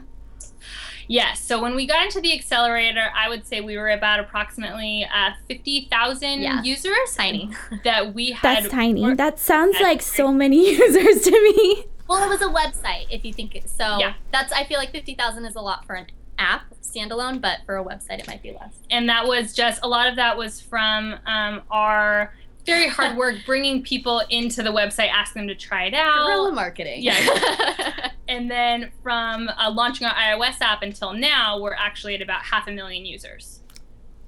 Yes. 1.11 1.41
So 1.41 1.61
when 1.61 1.75
we 1.75 1.89
got 1.89 2.05
into 2.05 2.21
the 2.21 2.33
accelerator, 2.33 3.11
I 3.17 3.29
would 3.29 3.45
say 3.45 3.61
we 3.61 3.77
were 3.77 3.91
about 3.91 4.21
approximately 4.21 5.05
uh, 5.13 5.31
50,000 5.49 6.41
yeah. 6.41 6.63
users. 6.63 7.17
Tiny. 7.17 7.51
That 7.85 8.15
we 8.15 8.31
had. 8.31 8.63
That's 8.63 8.69
tiny. 8.69 9.15
That 9.15 9.41
sounds 9.41 9.77
like 9.81 10.03
so 10.03 10.33
many 10.33 10.71
users 10.77 11.25
to 11.25 11.31
me. 11.31 11.87
Well, 12.07 12.23
it 12.25 12.29
was 12.29 12.43
a 12.43 12.53
website, 12.53 13.07
if 13.11 13.25
you 13.25 13.33
think 13.33 13.57
it, 13.57 13.69
so. 13.69 13.99
Yeah. 13.99 14.15
That's, 14.33 14.53
I 14.53 14.65
feel 14.65 14.79
like 14.79 14.93
50,000 14.93 15.45
is 15.45 15.57
a 15.57 15.61
lot 15.61 15.85
for 15.85 15.95
an 15.95 16.07
app 16.39 16.73
standalone, 16.81 17.41
but 17.41 17.59
for 17.67 17.77
a 17.77 17.85
website, 17.85 18.21
it 18.21 18.27
might 18.29 18.43
be 18.43 18.53
less. 18.53 18.75
And 18.91 19.09
that 19.09 19.27
was 19.27 19.53
just, 19.53 19.81
a 19.83 19.89
lot 19.89 20.09
of 20.09 20.17
that 20.17 20.37
was 20.37 20.61
from 20.61 21.17
um, 21.27 21.63
our 21.71 22.33
very 22.71 22.89
hard 22.89 23.17
work 23.17 23.37
bringing 23.45 23.83
people 23.83 24.23
into 24.31 24.63
the 24.63 24.71
website, 24.71 25.11
asking 25.11 25.47
them 25.47 25.49
to 25.49 25.55
try 25.55 25.85
it 25.85 25.95
out. 25.95 26.27
Guerrilla 26.27 26.53
marketing. 26.53 27.03
Yeah. 27.03 28.11
and 28.29 28.51
then 28.51 28.91
from 29.03 29.49
uh, 29.49 29.71
launching 29.71 30.07
our 30.07 30.15
iOS 30.15 30.61
app 30.61 30.83
until 30.83 31.13
now, 31.13 31.61
we're 31.61 31.75
actually 31.75 32.15
at 32.15 32.23
about 32.23 32.43
half 32.43 32.69
a 32.69 32.73
million 32.73 33.05
users. 33.05 33.61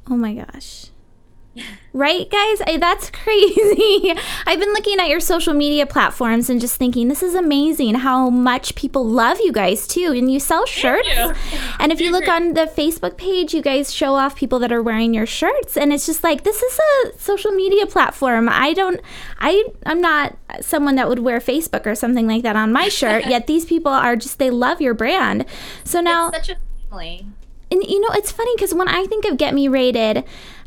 Oh 0.08 0.16
my 0.16 0.34
gosh. 0.34 0.86
Right, 1.92 2.30
guys? 2.30 2.62
I, 2.66 2.78
that's 2.78 3.10
crazy. 3.24 4.14
I've 4.46 4.58
been 4.58 4.72
looking 4.72 4.98
at 4.98 5.08
your 5.08 5.20
social 5.20 5.52
media 5.52 5.84
platforms 5.86 6.48
and 6.48 6.60
just 6.60 6.76
thinking, 6.76 7.08
this 7.08 7.22
is 7.22 7.34
amazing 7.34 7.96
how 7.96 8.30
much 8.30 8.74
people 8.74 9.04
love 9.04 9.38
you 9.40 9.52
guys 9.52 9.86
too. 9.86 10.12
And 10.16 10.32
you 10.32 10.40
sell 10.40 10.64
shirts. 10.64 11.08
You. 11.08 11.34
And 11.78 11.92
if 11.92 12.00
you 12.00 12.10
look 12.10 12.28
on 12.28 12.54
the 12.54 12.62
Facebook 12.62 13.18
page, 13.18 13.52
you 13.52 13.60
guys 13.60 13.92
show 13.92 14.14
off 14.14 14.34
people 14.36 14.58
that 14.60 14.72
are 14.72 14.82
wearing 14.82 15.12
your 15.12 15.26
shirts. 15.26 15.76
And 15.76 15.92
it's 15.92 16.06
just 16.06 16.24
like, 16.24 16.44
this 16.44 16.62
is 16.62 16.78
a 16.78 17.18
social 17.18 17.50
media 17.50 17.86
platform. 17.86 18.48
I 18.48 18.72
don't, 18.72 19.00
I, 19.38 19.64
I'm 19.84 20.00
not 20.00 20.36
someone 20.60 20.94
that 20.94 21.08
would 21.08 21.18
wear 21.18 21.40
Facebook 21.40 21.86
or 21.86 21.94
something 21.94 22.26
like 22.26 22.42
that 22.42 22.56
on 22.56 22.72
my 22.72 22.88
shirt, 22.88 23.26
yet 23.26 23.46
these 23.46 23.66
people 23.66 23.92
are 23.92 24.16
just, 24.16 24.38
they 24.38 24.50
love 24.50 24.80
your 24.80 24.94
brand. 24.94 25.44
So 25.84 26.00
now. 26.00 26.28
It's 26.28 26.46
such 26.46 26.56
a 26.56 26.88
family. 26.88 27.26
And 27.70 27.82
you 27.84 28.00
know, 28.00 28.10
it's 28.12 28.30
funny 28.30 28.52
because 28.54 28.74
when 28.74 28.88
I 28.88 29.06
think 29.06 29.24
of 29.24 29.38
Get 29.38 29.54
Me 29.54 29.66
Rated, 29.66 30.24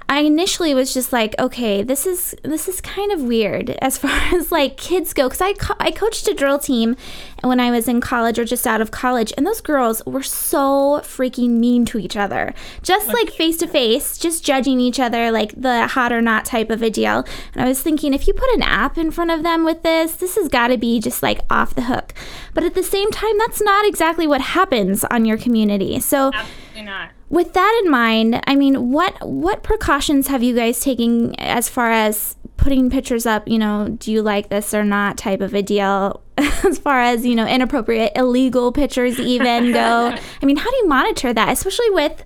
I 0.07 0.19
initially 0.19 0.73
was 0.73 0.93
just 0.93 1.11
like, 1.11 1.33
okay, 1.39 1.81
this 1.81 2.05
is 2.05 2.35
this 2.43 2.67
is 2.67 2.79
kind 2.79 3.11
of 3.11 3.23
weird 3.23 3.69
as 3.81 3.97
far 3.97 4.11
as 4.33 4.51
like 4.51 4.77
kids 4.77 5.13
go, 5.13 5.27
because 5.27 5.41
I 5.41 5.53
co- 5.53 5.75
I 5.79 5.91
coached 5.91 6.27
a 6.27 6.33
drill 6.33 6.59
team 6.59 6.95
when 7.41 7.59
I 7.59 7.71
was 7.71 7.87
in 7.87 8.01
college 8.01 8.37
or 8.37 8.45
just 8.45 8.67
out 8.67 8.81
of 8.81 8.91
college, 8.91 9.33
and 9.37 9.45
those 9.45 9.61
girls 9.61 10.03
were 10.05 10.23
so 10.23 11.01
freaking 11.03 11.51
mean 11.59 11.85
to 11.85 11.97
each 11.97 12.15
other, 12.15 12.53
just 12.83 13.07
like 13.07 13.31
face 13.31 13.57
to 13.57 13.67
face, 13.67 14.17
just 14.17 14.43
judging 14.43 14.79
each 14.79 14.99
other 14.99 15.31
like 15.31 15.59
the 15.59 15.87
hot 15.87 16.13
or 16.13 16.21
not 16.21 16.45
type 16.45 16.69
of 16.69 16.81
a 16.81 16.89
deal. 16.89 17.25
And 17.53 17.63
I 17.63 17.67
was 17.67 17.81
thinking, 17.81 18.13
if 18.13 18.27
you 18.27 18.33
put 18.33 18.49
an 18.51 18.61
app 18.61 18.97
in 18.97 19.11
front 19.11 19.31
of 19.31 19.43
them 19.43 19.65
with 19.65 19.83
this, 19.83 20.15
this 20.15 20.35
has 20.35 20.49
got 20.49 20.67
to 20.67 20.77
be 20.77 20.99
just 20.99 21.23
like 21.23 21.41
off 21.49 21.75
the 21.75 21.83
hook. 21.83 22.13
But 22.53 22.63
at 22.63 22.75
the 22.75 22.83
same 22.83 23.11
time, 23.11 23.37
that's 23.39 23.61
not 23.61 23.87
exactly 23.87 24.27
what 24.27 24.41
happens 24.41 25.03
on 25.05 25.25
your 25.25 25.37
community. 25.37 25.99
So 25.99 26.31
absolutely 26.33 26.83
not 26.83 27.09
with 27.29 27.53
that 27.53 27.81
in 27.83 27.91
mind, 27.91 28.41
I 28.47 28.55
mean, 28.55 28.91
what 28.91 29.15
what 29.27 29.63
precautions 29.63 30.27
have 30.27 30.43
you 30.43 30.55
guys 30.55 30.79
taken 30.79 31.35
as 31.39 31.69
far 31.69 31.91
as 31.91 32.35
putting 32.57 32.89
pictures 32.89 33.25
up? 33.25 33.47
You 33.47 33.57
know, 33.57 33.95
do 33.99 34.11
you 34.11 34.21
like 34.21 34.49
this 34.49 34.73
or 34.73 34.83
not? 34.83 35.17
Type 35.17 35.41
of 35.41 35.53
a 35.53 35.61
deal. 35.61 36.21
as 36.37 36.77
far 36.77 36.99
as 36.99 37.25
you 37.25 37.35
know, 37.35 37.47
inappropriate, 37.47 38.11
illegal 38.15 38.71
pictures 38.71 39.19
even 39.19 39.71
go. 39.71 40.15
I 40.41 40.45
mean, 40.45 40.57
how 40.57 40.69
do 40.69 40.75
you 40.77 40.87
monitor 40.87 41.33
that, 41.33 41.49
especially 41.49 41.89
with 41.91 42.23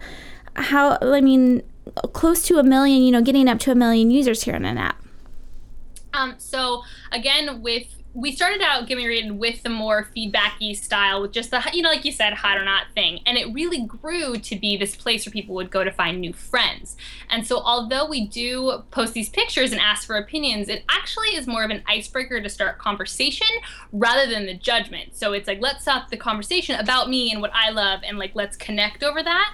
how? 0.55 0.97
I 1.01 1.21
mean, 1.21 1.63
close 2.13 2.43
to 2.43 2.57
a 2.57 2.63
million. 2.63 3.01
You 3.03 3.11
know, 3.11 3.21
getting 3.21 3.47
up 3.47 3.59
to 3.59 3.71
a 3.71 3.75
million 3.75 4.11
users 4.11 4.43
here 4.43 4.55
on 4.55 4.65
an 4.65 4.77
app. 4.77 5.01
Um. 6.13 6.35
So 6.39 6.83
again, 7.11 7.61
with 7.61 7.87
we 8.13 8.31
started 8.31 8.61
out 8.61 8.89
Me 8.89 9.07
Rated 9.07 9.37
with 9.37 9.61
the 9.61 9.69
more 9.69 10.09
feedbacky 10.15 10.75
style, 10.75 11.21
with 11.21 11.31
just 11.31 11.51
the 11.51 11.63
you 11.73 11.81
know, 11.81 11.89
like 11.89 12.05
you 12.05 12.11
said, 12.11 12.33
hot 12.33 12.57
or 12.57 12.65
not 12.65 12.87
thing, 12.95 13.19
and 13.25 13.37
it 13.37 13.53
really 13.53 13.81
grew 13.81 14.37
to 14.37 14.55
be 14.55 14.77
this 14.77 14.95
place 14.95 15.25
where 15.25 15.31
people 15.31 15.55
would 15.55 15.69
go 15.69 15.83
to 15.83 15.91
find 15.91 16.19
new 16.19 16.33
friends. 16.33 16.97
And 17.29 17.45
so, 17.45 17.59
although 17.59 18.07
we 18.07 18.27
do 18.27 18.83
post 18.91 19.13
these 19.13 19.29
pictures 19.29 19.71
and 19.71 19.79
ask 19.79 20.07
for 20.07 20.15
opinions, 20.17 20.69
it 20.69 20.83
actually 20.89 21.29
is 21.29 21.45
more 21.45 21.63
of 21.63 21.69
an 21.69 21.83
icebreaker 21.87 22.41
to 22.41 22.49
start 22.49 22.79
conversation 22.79 23.47
rather 23.91 24.29
than 24.29 24.45
the 24.45 24.55
judgment. 24.55 25.15
So 25.15 25.33
it's 25.33 25.47
like 25.47 25.61
let's 25.61 25.83
stop 25.83 26.09
the 26.09 26.17
conversation 26.17 26.79
about 26.79 27.09
me 27.09 27.31
and 27.31 27.41
what 27.41 27.51
I 27.53 27.69
love, 27.69 28.01
and 28.03 28.17
like 28.17 28.31
let's 28.33 28.57
connect 28.57 29.03
over 29.03 29.21
that. 29.21 29.53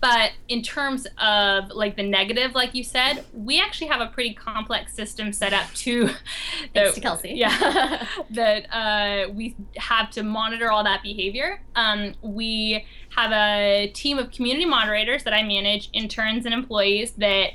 But 0.00 0.32
in 0.48 0.62
terms 0.62 1.06
of 1.18 1.70
like 1.70 1.96
the 1.96 2.02
negative, 2.02 2.54
like 2.54 2.74
you 2.74 2.82
said, 2.82 3.24
we 3.34 3.60
actually 3.60 3.88
have 3.88 4.00
a 4.00 4.06
pretty 4.06 4.32
complex 4.32 4.94
system 4.94 5.32
set 5.32 5.52
up 5.52 5.70
to. 5.74 6.08
Thanks 6.74 6.94
to 6.94 7.00
Kelsey. 7.00 7.32
Yeah, 7.34 8.06
that 8.30 8.74
uh, 8.74 9.30
we 9.30 9.56
have 9.76 10.10
to 10.12 10.22
monitor 10.22 10.70
all 10.70 10.84
that 10.84 11.02
behavior. 11.02 11.60
Um, 11.74 12.14
we 12.22 12.86
have 13.10 13.30
a 13.32 13.90
team 13.94 14.18
of 14.18 14.30
community 14.30 14.64
moderators 14.64 15.24
that 15.24 15.34
I 15.34 15.42
manage, 15.42 15.90
interns 15.92 16.46
and 16.46 16.54
employees 16.54 17.12
that 17.12 17.50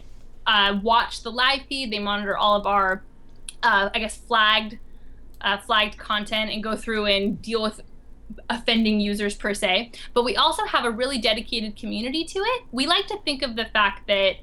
uh, 0.46 0.80
watch 0.84 1.24
the 1.24 1.32
live 1.32 1.62
feed. 1.68 1.92
They 1.92 2.00
monitor 2.00 2.38
all 2.38 2.56
of 2.56 2.68
our, 2.68 3.04
uh, 3.64 3.90
I 3.94 4.00
guess, 4.00 4.18
flagged. 4.18 4.78
Uh, 5.42 5.58
flagged 5.58 5.96
content 6.00 6.50
and 6.50 6.64
go 6.64 6.75
through 6.75 7.06
and 7.06 7.40
deal 7.40 7.62
with 7.62 7.80
offending 8.50 9.00
users 9.00 9.36
per 9.36 9.53
se, 9.53 9.91
but 10.13 10.24
we 10.24 10.36
also 10.36 10.65
have 10.65 10.86
a 10.86 10.91
really 10.91 11.17
dedicated 11.17 11.75
community 11.75 12.24
to 12.24 12.39
it. 12.39 12.63
We 12.72 12.88
like 12.88 13.08
to 13.08 13.17
think 13.25 13.41
of 13.41 13.55
the 13.55 13.65
fact 13.65 14.08
that 14.08 14.38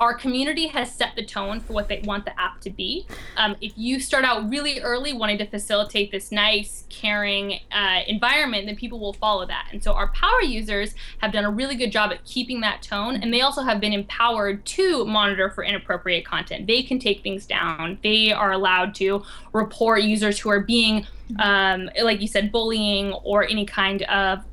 our 0.00 0.14
community 0.14 0.68
has 0.68 0.92
set 0.92 1.16
the 1.16 1.24
tone 1.24 1.60
for 1.60 1.72
what 1.72 1.88
they 1.88 2.00
want 2.04 2.24
the 2.24 2.40
app 2.40 2.60
to 2.60 2.70
be. 2.70 3.06
Um, 3.36 3.56
if 3.60 3.72
you 3.76 3.98
start 3.98 4.24
out 4.24 4.48
really 4.48 4.80
early 4.80 5.12
wanting 5.12 5.38
to 5.38 5.46
facilitate 5.46 6.12
this 6.12 6.30
nice, 6.30 6.84
caring 6.88 7.60
uh, 7.72 8.00
environment, 8.06 8.66
then 8.66 8.76
people 8.76 9.00
will 9.00 9.12
follow 9.12 9.44
that. 9.46 9.68
And 9.72 9.82
so 9.82 9.92
our 9.92 10.08
power 10.08 10.42
users 10.42 10.94
have 11.18 11.32
done 11.32 11.44
a 11.44 11.50
really 11.50 11.74
good 11.74 11.90
job 11.90 12.12
at 12.12 12.24
keeping 12.24 12.60
that 12.60 12.82
tone, 12.82 13.16
and 13.16 13.34
they 13.34 13.40
also 13.40 13.62
have 13.62 13.80
been 13.80 13.92
empowered 13.92 14.64
to 14.66 15.04
monitor 15.04 15.50
for 15.50 15.64
inappropriate 15.64 16.24
content. 16.24 16.66
They 16.66 16.82
can 16.82 16.98
take 16.98 17.22
things 17.22 17.46
down. 17.46 17.98
They 18.02 18.32
are 18.32 18.52
allowed 18.52 18.94
to 18.96 19.24
report 19.52 20.02
users 20.02 20.38
who 20.38 20.48
are 20.50 20.60
being, 20.60 21.06
um, 21.40 21.90
like 22.00 22.20
you 22.20 22.28
said, 22.28 22.52
bullying 22.52 23.12
or 23.24 23.44
any 23.44 23.66
kind 23.66 24.02
of 24.02 24.44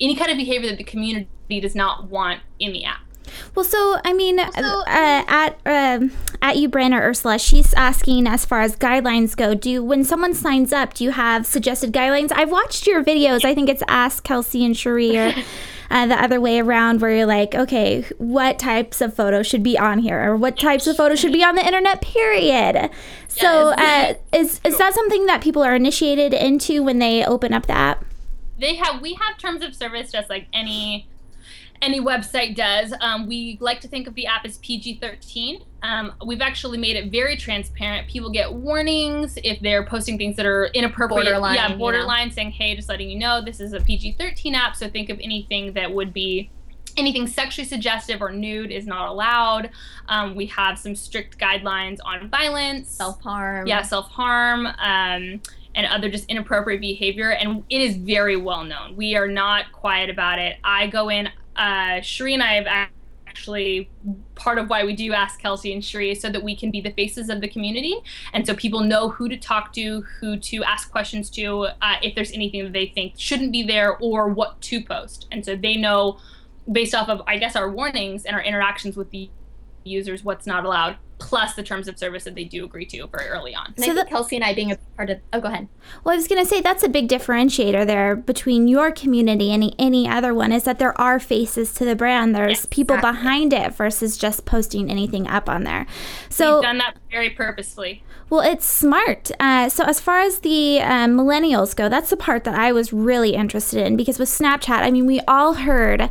any 0.00 0.16
kind 0.16 0.30
of 0.30 0.38
behavior 0.38 0.70
that 0.70 0.78
the 0.78 0.84
community 0.84 1.60
does 1.60 1.74
not 1.74 2.08
want 2.08 2.40
in 2.58 2.72
the 2.72 2.84
app. 2.84 3.00
Well, 3.54 3.64
so 3.64 3.98
I 4.04 4.12
mean, 4.12 4.38
uh, 4.38 4.52
at 4.86 5.58
uh, 5.66 6.08
at 6.42 6.56
you, 6.56 6.68
Brand 6.68 6.94
or 6.94 7.00
Ursula, 7.00 7.38
she's 7.38 7.74
asking 7.74 8.26
as 8.26 8.44
far 8.44 8.60
as 8.60 8.76
guidelines 8.76 9.36
go. 9.36 9.54
Do 9.54 9.82
when 9.82 10.04
someone 10.04 10.34
signs 10.34 10.72
up, 10.72 10.94
do 10.94 11.04
you 11.04 11.10
have 11.10 11.46
suggested 11.46 11.92
guidelines? 11.92 12.32
I've 12.34 12.50
watched 12.50 12.86
your 12.86 13.04
videos. 13.04 13.44
I 13.44 13.54
think 13.54 13.68
it's 13.68 13.82
Ask 13.88 14.24
Kelsey 14.24 14.64
and 14.64 14.74
Sharee 14.74 15.16
or. 15.16 15.42
Uh, 15.92 16.06
the 16.06 16.22
other 16.22 16.40
way 16.40 16.60
around, 16.60 17.00
where 17.00 17.10
you're 17.10 17.26
like, 17.26 17.52
okay, 17.52 18.02
what 18.18 18.60
types 18.60 19.00
of 19.00 19.12
photos 19.12 19.44
should 19.44 19.64
be 19.64 19.76
on 19.76 19.98
here, 19.98 20.22
or 20.22 20.36
what 20.36 20.56
types 20.56 20.86
of 20.86 20.96
photos 20.96 21.18
should 21.18 21.32
be 21.32 21.42
on 21.42 21.56
the 21.56 21.66
internet? 21.66 22.00
Period. 22.00 22.88
So, 23.26 23.70
uh, 23.70 24.14
is 24.32 24.60
is 24.62 24.78
that 24.78 24.94
something 24.94 25.26
that 25.26 25.42
people 25.42 25.64
are 25.64 25.74
initiated 25.74 26.32
into 26.32 26.84
when 26.84 27.00
they 27.00 27.24
open 27.24 27.52
up 27.52 27.66
the 27.66 27.72
app? 27.72 28.04
They 28.56 28.76
have. 28.76 29.02
We 29.02 29.14
have 29.14 29.36
terms 29.36 29.64
of 29.64 29.74
service, 29.74 30.12
just 30.12 30.30
like 30.30 30.46
any 30.52 31.09
any 31.82 32.00
website 32.00 32.54
does. 32.54 32.92
Um, 33.00 33.26
we 33.26 33.56
like 33.60 33.80
to 33.80 33.88
think 33.88 34.06
of 34.06 34.14
the 34.14 34.26
app 34.26 34.44
as 34.44 34.58
PG 34.58 34.98
13. 35.00 35.62
Um, 35.82 36.12
we've 36.26 36.42
actually 36.42 36.78
made 36.78 36.96
it 36.96 37.10
very 37.10 37.36
transparent. 37.36 38.06
People 38.08 38.30
get 38.30 38.52
warnings 38.52 39.38
if 39.42 39.60
they're 39.60 39.84
posting 39.84 40.18
things 40.18 40.36
that 40.36 40.44
are 40.46 40.66
inappropriate. 40.66 41.24
Borderline, 41.24 41.54
yeah, 41.54 41.74
borderline 41.76 42.28
yeah. 42.28 42.34
saying, 42.34 42.50
hey, 42.52 42.76
just 42.76 42.88
letting 42.88 43.08
you 43.08 43.18
know 43.18 43.42
this 43.42 43.60
is 43.60 43.72
a 43.72 43.80
PG 43.80 44.16
13 44.18 44.54
app. 44.54 44.76
So 44.76 44.88
think 44.88 45.08
of 45.08 45.18
anything 45.20 45.72
that 45.74 45.92
would 45.92 46.12
be. 46.12 46.50
Anything 46.96 47.28
sexually 47.28 47.66
suggestive 47.66 48.20
or 48.20 48.30
nude 48.32 48.72
is 48.72 48.84
not 48.84 49.08
allowed. 49.08 49.70
Um, 50.08 50.34
we 50.34 50.46
have 50.46 50.76
some 50.76 50.96
strict 50.96 51.38
guidelines 51.38 51.98
on 52.04 52.28
violence, 52.28 52.90
Self 52.90 53.22
harm. 53.22 53.66
yeah, 53.68 53.82
self 53.82 54.08
harm, 54.08 54.66
um, 54.66 55.40
and 55.76 55.86
other 55.88 56.10
just 56.10 56.24
inappropriate 56.28 56.80
behavior. 56.80 57.30
And 57.30 57.62
it 57.70 57.80
is 57.80 57.96
very 57.96 58.36
well 58.36 58.64
known. 58.64 58.96
We 58.96 59.14
are 59.14 59.28
not 59.28 59.70
quiet 59.70 60.10
about 60.10 60.40
it. 60.40 60.56
I 60.64 60.88
go 60.88 61.08
in, 61.10 61.28
uh, 61.56 62.00
Sharee 62.00 62.34
and 62.34 62.42
I 62.42 62.54
have 62.54 62.66
actually 63.26 63.88
part 64.34 64.58
of 64.58 64.68
why 64.68 64.84
we 64.84 64.94
do 64.94 65.12
ask 65.12 65.40
Kelsey 65.40 65.72
and 65.72 65.82
Sharee 65.82 66.20
so 66.20 66.28
that 66.30 66.42
we 66.42 66.56
can 66.56 66.70
be 66.70 66.80
the 66.80 66.90
faces 66.90 67.28
of 67.28 67.40
the 67.40 67.48
community, 67.48 67.94
and 68.32 68.46
so 68.46 68.54
people 68.54 68.80
know 68.80 69.08
who 69.08 69.28
to 69.28 69.36
talk 69.36 69.72
to, 69.74 70.02
who 70.20 70.36
to 70.38 70.64
ask 70.64 70.90
questions 70.90 71.30
to, 71.30 71.68
uh, 71.80 71.96
if 72.02 72.14
there's 72.14 72.32
anything 72.32 72.64
that 72.64 72.72
they 72.72 72.86
think 72.86 73.14
shouldn't 73.16 73.52
be 73.52 73.62
there, 73.62 73.96
or 73.98 74.28
what 74.28 74.60
to 74.62 74.82
post, 74.84 75.28
and 75.30 75.44
so 75.44 75.54
they 75.54 75.76
know 75.76 76.18
based 76.70 76.94
off 76.94 77.08
of 77.08 77.22
I 77.26 77.38
guess 77.38 77.56
our 77.56 77.70
warnings 77.70 78.24
and 78.24 78.36
our 78.36 78.42
interactions 78.42 78.96
with 78.96 79.10
the 79.10 79.30
users 79.84 80.22
what's 80.22 80.46
not 80.46 80.64
allowed 80.64 80.96
plus 81.20 81.54
the 81.54 81.62
terms 81.62 81.86
of 81.86 81.98
service 81.98 82.24
that 82.24 82.34
they 82.34 82.44
do 82.44 82.64
agree 82.64 82.86
to 82.86 83.06
very 83.08 83.28
early 83.28 83.54
on. 83.54 83.66
And 83.76 83.84
So 83.84 83.92
I 83.92 83.94
think 83.94 84.06
the- 84.08 84.10
Kelsey 84.10 84.36
and 84.36 84.44
I 84.44 84.54
being 84.54 84.72
a 84.72 84.76
part 84.96 85.10
of. 85.10 85.18
Oh, 85.32 85.40
go 85.40 85.48
ahead. 85.48 85.68
Well, 86.02 86.12
I 86.14 86.16
was 86.16 86.26
going 86.26 86.42
to 86.42 86.48
say 86.48 86.60
that's 86.60 86.82
a 86.82 86.88
big 86.88 87.08
differentiator 87.08 87.86
there 87.86 88.16
between 88.16 88.66
your 88.66 88.90
community 88.90 89.52
and 89.52 89.62
any, 89.62 89.74
any 89.78 90.08
other 90.08 90.32
one 90.34 90.52
is 90.52 90.64
that 90.64 90.78
there 90.78 90.98
are 91.00 91.20
faces 91.20 91.72
to 91.74 91.84
the 91.84 91.94
brand. 91.94 92.34
There's 92.34 92.50
Yes, 92.50 92.66
people 92.70 92.96
exactly. 92.96 93.18
behind 93.20 93.52
it 93.52 93.74
versus 93.74 94.16
just 94.16 94.44
posting 94.46 94.90
anything 94.90 95.26
up 95.28 95.48
on 95.48 95.64
there. 95.64 95.86
So, 96.30 96.54
We've 96.56 96.62
done 96.62 96.78
that 96.78 96.96
very 97.10 97.30
purposefully. 97.30 98.02
Well, 98.30 98.42
it's 98.42 98.64
smart. 98.64 99.32
Uh, 99.40 99.68
so, 99.68 99.84
as 99.84 99.98
far 99.98 100.20
as 100.20 100.38
the 100.38 100.80
uh, 100.80 101.06
millennials 101.08 101.74
go, 101.74 101.88
that's 101.88 102.10
the 102.10 102.16
part 102.16 102.44
that 102.44 102.54
I 102.54 102.70
was 102.70 102.92
really 102.92 103.34
interested 103.34 103.84
in 103.84 103.96
because 103.96 104.20
with 104.20 104.28
Snapchat, 104.28 104.78
I 104.78 104.92
mean, 104.92 105.04
we 105.04 105.20
all 105.26 105.54
heard 105.54 106.08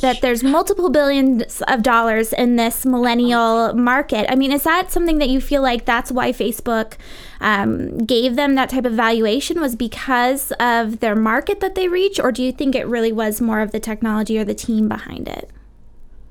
that 0.00 0.20
there's 0.20 0.44
multiple 0.44 0.90
billions 0.90 1.62
of 1.62 1.82
dollars 1.82 2.34
in 2.34 2.56
this 2.56 2.84
millennial 2.84 3.72
market. 3.72 4.30
I 4.30 4.34
mean, 4.34 4.52
is 4.52 4.64
that 4.64 4.92
something 4.92 5.16
that 5.18 5.30
you 5.30 5.40
feel 5.40 5.62
like 5.62 5.86
that's 5.86 6.12
why 6.12 6.32
Facebook 6.32 6.98
um, 7.40 8.04
gave 8.04 8.36
them 8.36 8.54
that 8.56 8.68
type 8.68 8.84
of 8.84 8.92
valuation 8.92 9.58
was 9.58 9.74
because 9.74 10.52
of 10.60 11.00
their 11.00 11.16
market 11.16 11.60
that 11.60 11.74
they 11.74 11.88
reach, 11.88 12.20
or 12.20 12.32
do 12.32 12.42
you 12.42 12.52
think 12.52 12.74
it 12.74 12.86
really 12.86 13.12
was 13.12 13.40
more 13.40 13.60
of 13.60 13.72
the 13.72 13.80
technology 13.80 14.38
or 14.38 14.44
the 14.44 14.54
team 14.54 14.88
behind 14.88 15.26
it? 15.26 15.50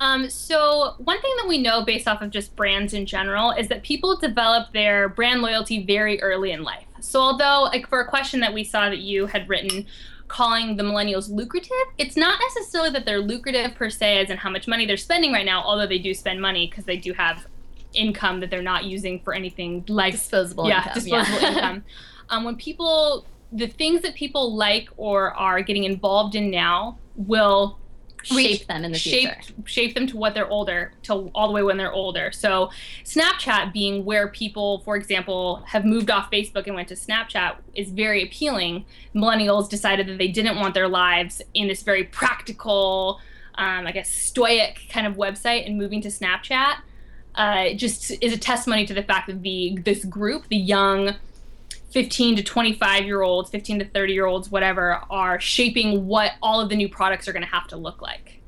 Um, 0.01 0.31
so 0.31 0.95
one 0.97 1.21
thing 1.21 1.31
that 1.37 1.47
we 1.47 1.59
know 1.59 1.85
based 1.85 2.07
off 2.07 2.23
of 2.23 2.31
just 2.31 2.55
brands 2.55 2.95
in 2.95 3.05
general 3.05 3.51
is 3.51 3.67
that 3.67 3.83
people 3.83 4.17
develop 4.17 4.73
their 4.73 5.09
brand 5.09 5.43
loyalty 5.43 5.85
very 5.85 6.19
early 6.23 6.51
in 6.51 6.63
life. 6.63 6.85
So 7.01 7.19
although 7.19 7.69
like 7.71 7.87
for 7.87 8.01
a 8.01 8.07
question 8.07 8.39
that 8.39 8.51
we 8.51 8.63
saw 8.63 8.89
that 8.89 8.97
you 8.97 9.27
had 9.27 9.47
written 9.47 9.85
calling 10.27 10.75
the 10.75 10.81
millennials 10.81 11.29
lucrative, 11.29 11.71
it's 11.99 12.17
not 12.17 12.39
necessarily 12.55 12.89
that 12.89 13.05
they're 13.05 13.21
lucrative 13.21 13.75
per 13.75 13.91
se 13.91 14.21
as 14.21 14.31
in 14.31 14.37
how 14.37 14.49
much 14.49 14.67
money 14.67 14.87
they're 14.87 14.97
spending 14.97 15.31
right 15.31 15.45
now, 15.45 15.61
although 15.61 15.85
they 15.85 15.99
do 15.99 16.15
spend 16.15 16.41
money 16.41 16.65
because 16.67 16.85
they 16.85 16.97
do 16.97 17.13
have 17.13 17.45
income 17.93 18.39
that 18.39 18.49
they're 18.49 18.63
not 18.63 18.85
using 18.85 19.19
for 19.19 19.35
anything 19.35 19.85
like 19.87 20.13
Disposable 20.13 20.67
yeah, 20.67 20.79
income. 20.79 20.93
disposable 20.95 21.41
yeah. 21.41 21.49
income. 21.49 21.83
Um, 22.29 22.45
when 22.45 22.55
people, 22.55 23.25
the 23.51 23.67
things 23.67 24.03
that 24.03 24.15
people 24.15 24.55
like 24.55 24.87
or 24.95 25.33
are 25.33 25.61
getting 25.61 25.83
involved 25.83 26.33
in 26.33 26.49
now 26.49 26.97
will 27.17 27.77
Shape 28.23 28.67
them 28.67 28.83
in 28.83 28.91
the 28.91 28.97
shape, 28.97 29.31
future. 29.43 29.53
Shape 29.65 29.95
them 29.95 30.07
to 30.07 30.17
what 30.17 30.33
they're 30.33 30.49
older, 30.49 30.93
to 31.03 31.31
all 31.33 31.47
the 31.47 31.53
way 31.53 31.63
when 31.63 31.77
they're 31.77 31.91
older. 31.91 32.31
So, 32.31 32.71
Snapchat 33.03 33.73
being 33.73 34.05
where 34.05 34.27
people, 34.27 34.79
for 34.79 34.95
example, 34.95 35.63
have 35.67 35.85
moved 35.85 36.11
off 36.11 36.31
Facebook 36.31 36.67
and 36.67 36.75
went 36.75 36.87
to 36.89 36.95
Snapchat 36.95 37.57
is 37.73 37.89
very 37.89 38.23
appealing. 38.23 38.85
Millennials 39.15 39.69
decided 39.69 40.07
that 40.07 40.17
they 40.17 40.27
didn't 40.27 40.57
want 40.57 40.73
their 40.73 40.87
lives 40.87 41.41
in 41.53 41.67
this 41.67 41.83
very 41.83 42.03
practical, 42.03 43.19
um, 43.55 43.87
I 43.87 43.91
guess, 43.91 44.09
stoic 44.09 44.87
kind 44.89 45.07
of 45.07 45.15
website, 45.15 45.65
and 45.65 45.77
moving 45.77 46.01
to 46.01 46.09
Snapchat 46.09 46.77
uh, 47.35 47.73
just 47.73 48.11
is 48.21 48.33
a 48.33 48.37
testimony 48.37 48.85
to 48.85 48.93
the 48.93 49.03
fact 49.03 49.27
that 49.27 49.41
the 49.41 49.77
this 49.83 50.05
group, 50.05 50.47
the 50.49 50.57
young 50.57 51.15
15 51.91 52.37
to 52.37 52.43
25 52.43 53.05
year 53.05 53.21
olds, 53.21 53.49
15 53.49 53.79
to 53.79 53.85
30 53.85 54.13
year 54.13 54.25
olds, 54.25 54.49
whatever, 54.49 55.01
are 55.09 55.39
shaping 55.39 56.07
what 56.07 56.33
all 56.41 56.61
of 56.61 56.69
the 56.69 56.75
new 56.75 56.89
products 56.89 57.27
are 57.27 57.33
going 57.33 57.43
to 57.43 57.49
have 57.49 57.67
to 57.67 57.77
look 57.77 58.01
like. 58.01 58.41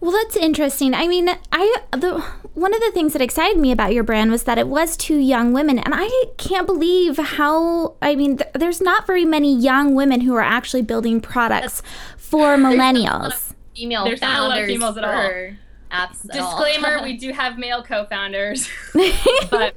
Well, 0.00 0.12
that's 0.12 0.36
interesting. 0.36 0.92
I 0.92 1.08
mean, 1.08 1.30
I 1.50 1.76
the 1.92 2.20
one 2.52 2.74
of 2.74 2.80
the 2.80 2.90
things 2.92 3.14
that 3.14 3.22
excited 3.22 3.58
me 3.58 3.72
about 3.72 3.94
your 3.94 4.04
brand 4.04 4.30
was 4.30 4.42
that 4.42 4.58
it 4.58 4.68
was 4.68 4.98
two 4.98 5.16
young 5.16 5.54
women, 5.54 5.78
and 5.78 5.94
I 5.96 6.24
can't 6.36 6.66
believe 6.66 7.16
how. 7.16 7.94
I 8.02 8.14
mean, 8.14 8.36
th- 8.36 8.50
there's 8.52 8.82
not 8.82 9.06
very 9.06 9.24
many 9.24 9.56
young 9.56 9.94
women 9.94 10.20
who 10.20 10.34
are 10.34 10.42
actually 10.42 10.82
building 10.82 11.22
products 11.22 11.80
for 12.18 12.48
millennials. 12.56 13.54
female 13.74 14.04
There's 14.04 14.20
not 14.20 14.40
a 14.40 14.42
lot 14.42 14.50
of 14.50 14.56
founders 14.56 14.68
females 14.68 14.98
at 14.98 15.04
all. 15.04 15.56
For 15.94 16.28
apps. 16.28 16.34
at 16.34 16.40
all. 16.40 16.64
Disclaimer: 16.64 17.02
We 17.02 17.16
do 17.24 17.32
have 17.32 17.58
male 17.58 17.82
co-founders, 17.82 18.68
but 19.50 19.76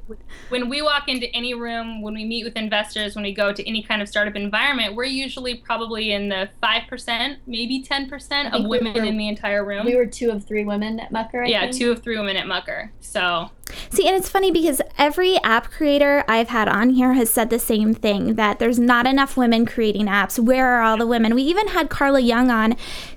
when 0.50 0.70
we 0.70 0.82
walk 0.82 1.08
into 1.08 1.28
any 1.36 1.54
room, 1.54 2.02
when 2.02 2.14
we 2.14 2.26
meet 2.26 2.44
with 2.44 2.56
investors, 2.56 3.16
when 3.16 3.24
we 3.24 3.34
go 3.34 3.52
to 3.54 3.68
any 3.68 3.84
kind 3.84 4.02
of 4.02 4.08
startup 4.08 4.36
environment, 4.36 4.96
we're 4.96 5.04
usually 5.06 5.56
probably 5.56 6.12
in 6.12 6.30
the 6.30 6.50
five 6.62 6.84
percent, 6.88 7.40
maybe 7.48 7.82
ten 7.82 8.10
percent 8.10 8.48
of 8.48 8.54
think 8.54 8.64
we 8.70 8.78
women 8.80 8.94
were- 8.94 9.04
in 9.04 9.18
the 9.18 9.28
entire 9.28 9.64
room. 9.66 9.86
we 9.86 9.96
were 9.96 10.06
two 10.06 10.32
of 10.32 10.46
three 10.46 10.66
women 10.66 11.00
at 11.00 11.12
Mucker. 11.12 11.44
I 11.44 11.48
yeah, 11.48 11.62
think. 11.62 11.76
two 11.76 11.92
of 11.92 12.04
three 12.04 12.18
women 12.18 12.38
at 12.38 12.48
Mucker. 12.48 12.92
So 13.00 13.50
See, 13.90 14.08
and 14.08 14.16
it's 14.16 14.30
funny 14.30 14.50
because 14.50 14.82
every 14.98 15.36
app 15.44 15.70
creator 15.72 16.24
I've 16.28 16.48
had 16.50 16.70
on 16.70 16.92
here 16.92 17.14
has 17.14 17.30
said 17.30 17.50
the 17.50 17.60
same 17.60 17.94
thing 17.94 18.36
that 18.36 18.60
there's 18.60 18.80
not 18.80 19.06
enough 19.06 19.36
women 19.36 19.66
creating 19.66 20.06
apps. 20.06 20.40
Where 20.40 20.68
are 20.68 20.82
all 20.82 20.96
the 20.96 21.06
women? 21.08 21.36
We 21.36 21.42
even 21.44 21.70
had 21.70 21.90
Carla 21.90 22.22
Young 22.22 22.50
on 22.50 22.76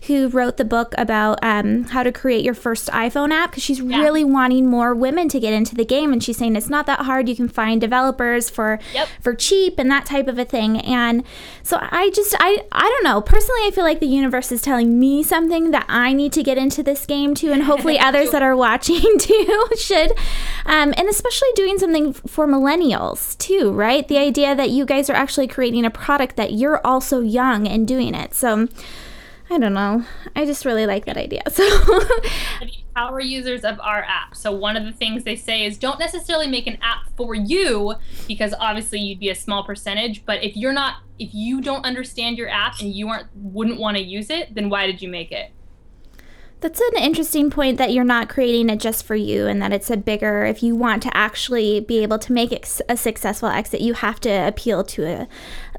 who 0.08 0.28
wrote 0.28 0.56
the 0.56 0.64
book 0.64 0.92
about 0.98 1.38
um, 1.42 1.84
how 1.84 2.02
to 2.02 2.10
create 2.10 2.44
your 2.44 2.54
first 2.54 2.89
iPhone 2.90 3.30
app 3.32 3.50
because 3.50 3.62
she's 3.62 3.80
really 3.80 4.24
wanting 4.24 4.66
more 4.66 4.94
women 4.94 5.28
to 5.30 5.40
get 5.40 5.52
into 5.52 5.74
the 5.74 5.84
game. 5.84 6.12
And 6.12 6.22
she's 6.22 6.36
saying 6.36 6.56
it's 6.56 6.68
not 6.68 6.86
that 6.86 7.00
hard. 7.00 7.28
You 7.28 7.36
can 7.36 7.48
find 7.48 7.80
developers 7.80 8.50
for 8.50 8.78
Yep. 8.94 9.08
for 9.20 9.34
cheap 9.34 9.78
and 9.78 9.90
that 9.90 10.06
type 10.06 10.28
of 10.28 10.38
a 10.38 10.44
thing. 10.44 10.78
And 10.78 11.24
so 11.62 11.78
I 11.80 12.10
just 12.10 12.34
I 12.38 12.64
I 12.72 12.82
don't 12.82 13.04
know. 13.04 13.20
Personally, 13.20 13.60
I 13.64 13.70
feel 13.70 13.84
like 13.84 14.00
the 14.00 14.06
universe 14.06 14.50
is 14.52 14.62
telling 14.62 14.98
me 14.98 15.22
something 15.22 15.70
that 15.70 15.86
I 15.88 16.12
need 16.12 16.32
to 16.34 16.42
get 16.42 16.58
into 16.58 16.82
this 16.82 17.06
game 17.06 17.34
too, 17.34 17.52
and 17.52 17.62
hopefully 17.64 17.98
others 18.08 18.30
that 18.30 18.42
are 18.42 18.56
watching 18.56 19.00
too 19.18 19.66
should. 19.78 20.12
Um, 20.66 20.92
and 20.96 21.08
especially 21.08 21.48
doing 21.54 21.78
something 21.78 22.12
for 22.12 22.46
millennials 22.46 23.36
too, 23.38 23.72
right? 23.72 24.06
The 24.06 24.18
idea 24.18 24.54
that 24.54 24.70
you 24.70 24.84
guys 24.84 25.08
are 25.10 25.14
actually 25.16 25.46
creating 25.48 25.84
a 25.84 25.90
product 25.90 26.36
that 26.36 26.52
you're 26.52 26.84
also 26.86 27.20
young 27.20 27.66
and 27.66 27.86
doing 27.86 28.14
it. 28.14 28.34
So 28.34 28.68
I 29.52 29.58
don't 29.58 29.74
know. 29.74 30.04
I 30.36 30.46
just 30.46 30.64
really 30.64 30.86
like 30.86 31.06
that 31.06 31.16
idea. 31.16 31.42
So 31.50 31.64
the 31.64 32.70
power 32.94 33.18
users 33.18 33.64
of 33.64 33.80
our 33.80 34.04
app. 34.04 34.36
So 34.36 34.52
one 34.52 34.76
of 34.76 34.84
the 34.84 34.92
things 34.92 35.24
they 35.24 35.34
say 35.34 35.66
is 35.66 35.76
don't 35.76 35.98
necessarily 35.98 36.46
make 36.46 36.68
an 36.68 36.78
app 36.82 37.08
for 37.16 37.34
you 37.34 37.94
because 38.28 38.54
obviously 38.60 39.00
you'd 39.00 39.18
be 39.18 39.30
a 39.30 39.34
small 39.34 39.64
percentage, 39.64 40.24
but 40.24 40.44
if 40.44 40.56
you're 40.56 40.72
not 40.72 41.02
if 41.18 41.34
you 41.34 41.60
don't 41.60 41.84
understand 41.84 42.38
your 42.38 42.48
app 42.48 42.80
and 42.80 42.94
you 42.94 43.08
aren't 43.08 43.26
wouldn't 43.34 43.80
want 43.80 43.96
to 43.96 44.02
use 44.02 44.30
it, 44.30 44.54
then 44.54 44.70
why 44.70 44.86
did 44.86 45.02
you 45.02 45.08
make 45.08 45.32
it? 45.32 45.50
That's 46.60 46.80
an 46.80 47.02
interesting 47.02 47.48
point 47.50 47.78
that 47.78 47.90
you're 47.90 48.04
not 48.04 48.28
creating 48.28 48.68
it 48.68 48.80
just 48.80 49.06
for 49.06 49.14
you 49.14 49.46
and 49.46 49.62
that 49.62 49.72
it's 49.72 49.90
a 49.90 49.96
bigger, 49.96 50.44
if 50.44 50.62
you 50.62 50.76
want 50.76 51.02
to 51.04 51.16
actually 51.16 51.80
be 51.80 52.02
able 52.02 52.18
to 52.18 52.34
make 52.34 52.52
a 52.86 52.96
successful 52.98 53.48
exit, 53.48 53.80
you 53.80 53.94
have 53.94 54.20
to 54.20 54.28
appeal 54.28 54.84
to 54.84 55.04
a, 55.04 55.28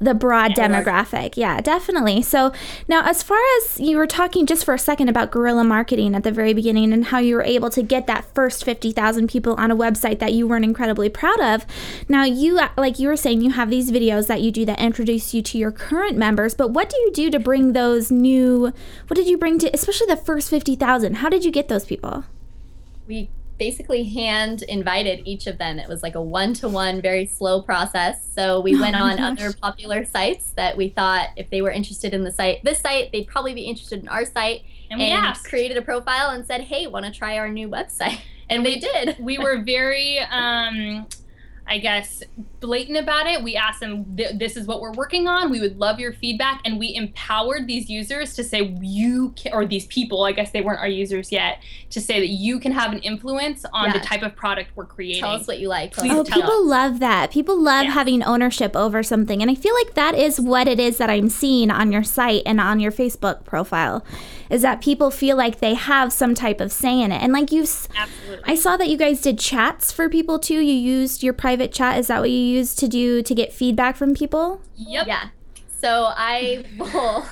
the 0.02 0.14
broad 0.14 0.52
demographic. 0.52 1.36
Yeah, 1.36 1.60
definitely. 1.60 2.22
So 2.22 2.52
now, 2.88 3.04
as 3.04 3.22
far 3.22 3.38
as 3.58 3.78
you 3.80 3.96
were 3.96 4.06
talking 4.06 4.46
just 4.46 4.64
for 4.64 4.74
a 4.74 4.78
second 4.78 5.08
about 5.08 5.30
guerrilla 5.30 5.64
marketing 5.64 6.14
at 6.14 6.22
the 6.22 6.32
very 6.32 6.52
beginning 6.54 6.92
and 6.92 7.06
how 7.06 7.18
you 7.18 7.36
were 7.36 7.42
able 7.42 7.70
to 7.70 7.82
get 7.82 8.06
that 8.06 8.24
first 8.34 8.64
50,000 8.64 9.28
people 9.28 9.54
on 9.54 9.70
a 9.70 9.76
website 9.76 10.18
that 10.18 10.32
you 10.32 10.46
weren't 10.46 10.64
incredibly 10.64 11.08
proud 11.08 11.40
of. 11.40 11.66
Now, 12.08 12.24
you, 12.24 12.60
like 12.76 12.98
you 12.98 13.08
were 13.08 13.16
saying, 13.16 13.40
you 13.40 13.50
have 13.50 13.70
these 13.70 13.90
videos 13.90 14.26
that 14.26 14.40
you 14.40 14.50
do 14.50 14.64
that 14.66 14.80
introduce 14.80 15.34
you 15.34 15.42
to 15.42 15.58
your 15.58 15.72
current 15.72 16.16
members, 16.16 16.54
but 16.54 16.70
what 16.70 16.90
do 16.90 16.96
you 16.98 17.12
do 17.12 17.30
to 17.30 17.38
bring 17.38 17.72
those 17.72 18.10
new, 18.10 18.72
what 19.06 19.16
did 19.16 19.26
you 19.26 19.38
bring 19.38 19.58
to, 19.60 19.70
especially 19.72 20.06
the 20.06 20.16
first 20.16 20.50
50,000? 20.50 21.14
How 21.16 21.28
did 21.28 21.44
you 21.44 21.50
get 21.50 21.68
those 21.68 21.84
people? 21.84 22.24
we 23.06 23.28
basically 23.58 24.04
hand 24.04 24.62
invited 24.62 25.22
each 25.24 25.46
of 25.46 25.58
them. 25.58 25.78
It 25.78 25.88
was 25.88 26.02
like 26.02 26.14
a 26.14 26.22
one 26.22 26.52
to 26.54 26.68
one, 26.68 27.00
very 27.00 27.26
slow 27.26 27.62
process. 27.62 28.24
So 28.34 28.60
we 28.60 28.74
Oh 28.76 28.80
went 28.80 28.96
on 28.96 29.16
gosh. 29.16 29.38
other 29.40 29.52
popular 29.52 30.04
sites 30.04 30.52
that 30.56 30.76
we 30.76 30.88
thought 30.88 31.28
if 31.36 31.50
they 31.50 31.62
were 31.62 31.70
interested 31.70 32.12
in 32.14 32.24
the 32.24 32.32
site, 32.32 32.62
this 32.64 32.80
site, 32.80 33.12
they'd 33.12 33.26
probably 33.26 33.54
be 33.54 33.62
interested 33.62 34.00
in 34.02 34.08
our 34.08 34.24
site. 34.24 34.62
And 34.90 34.98
we 35.00 35.10
asked. 35.10 35.44
created 35.48 35.76
a 35.76 35.82
profile 35.82 36.30
and 36.30 36.44
said, 36.46 36.62
"Hey, 36.62 36.86
want 36.86 37.06
to 37.06 37.12
try 37.12 37.38
our 37.38 37.48
new 37.48 37.68
website?" 37.68 38.18
And 38.50 38.64
they 38.66 38.78
did. 38.78 39.16
we 39.18 39.38
were 39.38 39.62
very 39.62 40.18
um 40.30 41.06
i 41.72 41.78
guess 41.78 42.22
blatant 42.60 42.96
about 42.98 43.26
it 43.26 43.42
we 43.42 43.56
asked 43.56 43.80
them 43.80 44.04
this 44.14 44.56
is 44.56 44.66
what 44.66 44.80
we're 44.80 44.92
working 44.92 45.26
on 45.26 45.50
we 45.50 45.58
would 45.60 45.78
love 45.78 45.98
your 45.98 46.12
feedback 46.12 46.60
and 46.64 46.78
we 46.78 46.94
empowered 46.94 47.66
these 47.66 47.88
users 47.90 48.34
to 48.34 48.44
say 48.44 48.76
you 48.80 49.30
can 49.36 49.52
or 49.52 49.64
these 49.66 49.86
people 49.86 50.22
i 50.24 50.32
guess 50.32 50.50
they 50.52 50.60
weren't 50.60 50.78
our 50.80 50.86
users 50.88 51.32
yet 51.32 51.60
to 51.90 52.00
say 52.00 52.20
that 52.20 52.28
you 52.28 52.60
can 52.60 52.70
have 52.72 52.92
an 52.92 52.98
influence 53.00 53.64
on 53.72 53.90
the 53.92 53.98
type 54.00 54.22
of 54.22 54.36
product 54.36 54.70
we're 54.76 54.84
creating 54.86 55.22
Tell 55.22 55.32
us 55.32 55.46
what 55.46 55.58
you 55.58 55.68
like. 55.68 55.92
Please 55.92 56.10
Oh, 56.12 56.18
what 56.18 56.26
you 56.28 56.32
tell 56.32 56.40
don't. 56.40 56.48
people 56.50 56.66
love 56.66 56.98
that. 57.00 57.30
People 57.30 57.60
love 57.60 57.84
Yeah. 57.84 57.90
having 57.92 58.22
ownership 58.22 58.74
over 58.76 59.02
something. 59.02 59.42
And 59.42 59.50
I 59.50 59.54
feel 59.54 59.74
like 59.74 59.94
that 59.94 60.14
is 60.14 60.40
what 60.40 60.66
it 60.68 60.80
is 60.80 60.96
that 60.98 61.10
I'm 61.10 61.28
seeing 61.28 61.70
on 61.70 61.92
your 61.92 62.02
site 62.02 62.42
and 62.46 62.60
on 62.60 62.80
your 62.80 62.92
Facebook 62.92 63.44
profile 63.44 64.04
is 64.52 64.62
that 64.62 64.82
people 64.82 65.10
feel 65.10 65.36
like 65.36 65.60
they 65.60 65.74
have 65.74 66.12
some 66.12 66.34
type 66.34 66.60
of 66.60 66.70
say 66.70 67.00
in 67.00 67.10
it. 67.10 67.22
And 67.22 67.32
like 67.32 67.50
you 67.50 67.62
s- 67.62 67.88
absolutely 67.96 68.44
I 68.52 68.54
saw 68.54 68.76
that 68.76 68.88
you 68.88 68.98
guys 68.98 69.22
did 69.22 69.38
chats 69.38 69.90
for 69.90 70.08
people 70.10 70.38
too. 70.38 70.60
You 70.60 70.74
used 70.74 71.22
your 71.22 71.32
private 71.32 71.72
chat. 71.72 71.98
Is 71.98 72.08
that 72.08 72.20
what 72.20 72.30
you 72.30 72.36
used 72.36 72.78
to 72.80 72.86
do 72.88 73.22
to 73.22 73.34
get 73.34 73.52
feedback 73.52 73.96
from 73.96 74.14
people? 74.14 74.60
yep 74.76 75.06
Yeah. 75.06 75.30
So 75.80 76.06
I 76.10 76.64
will 76.78 77.26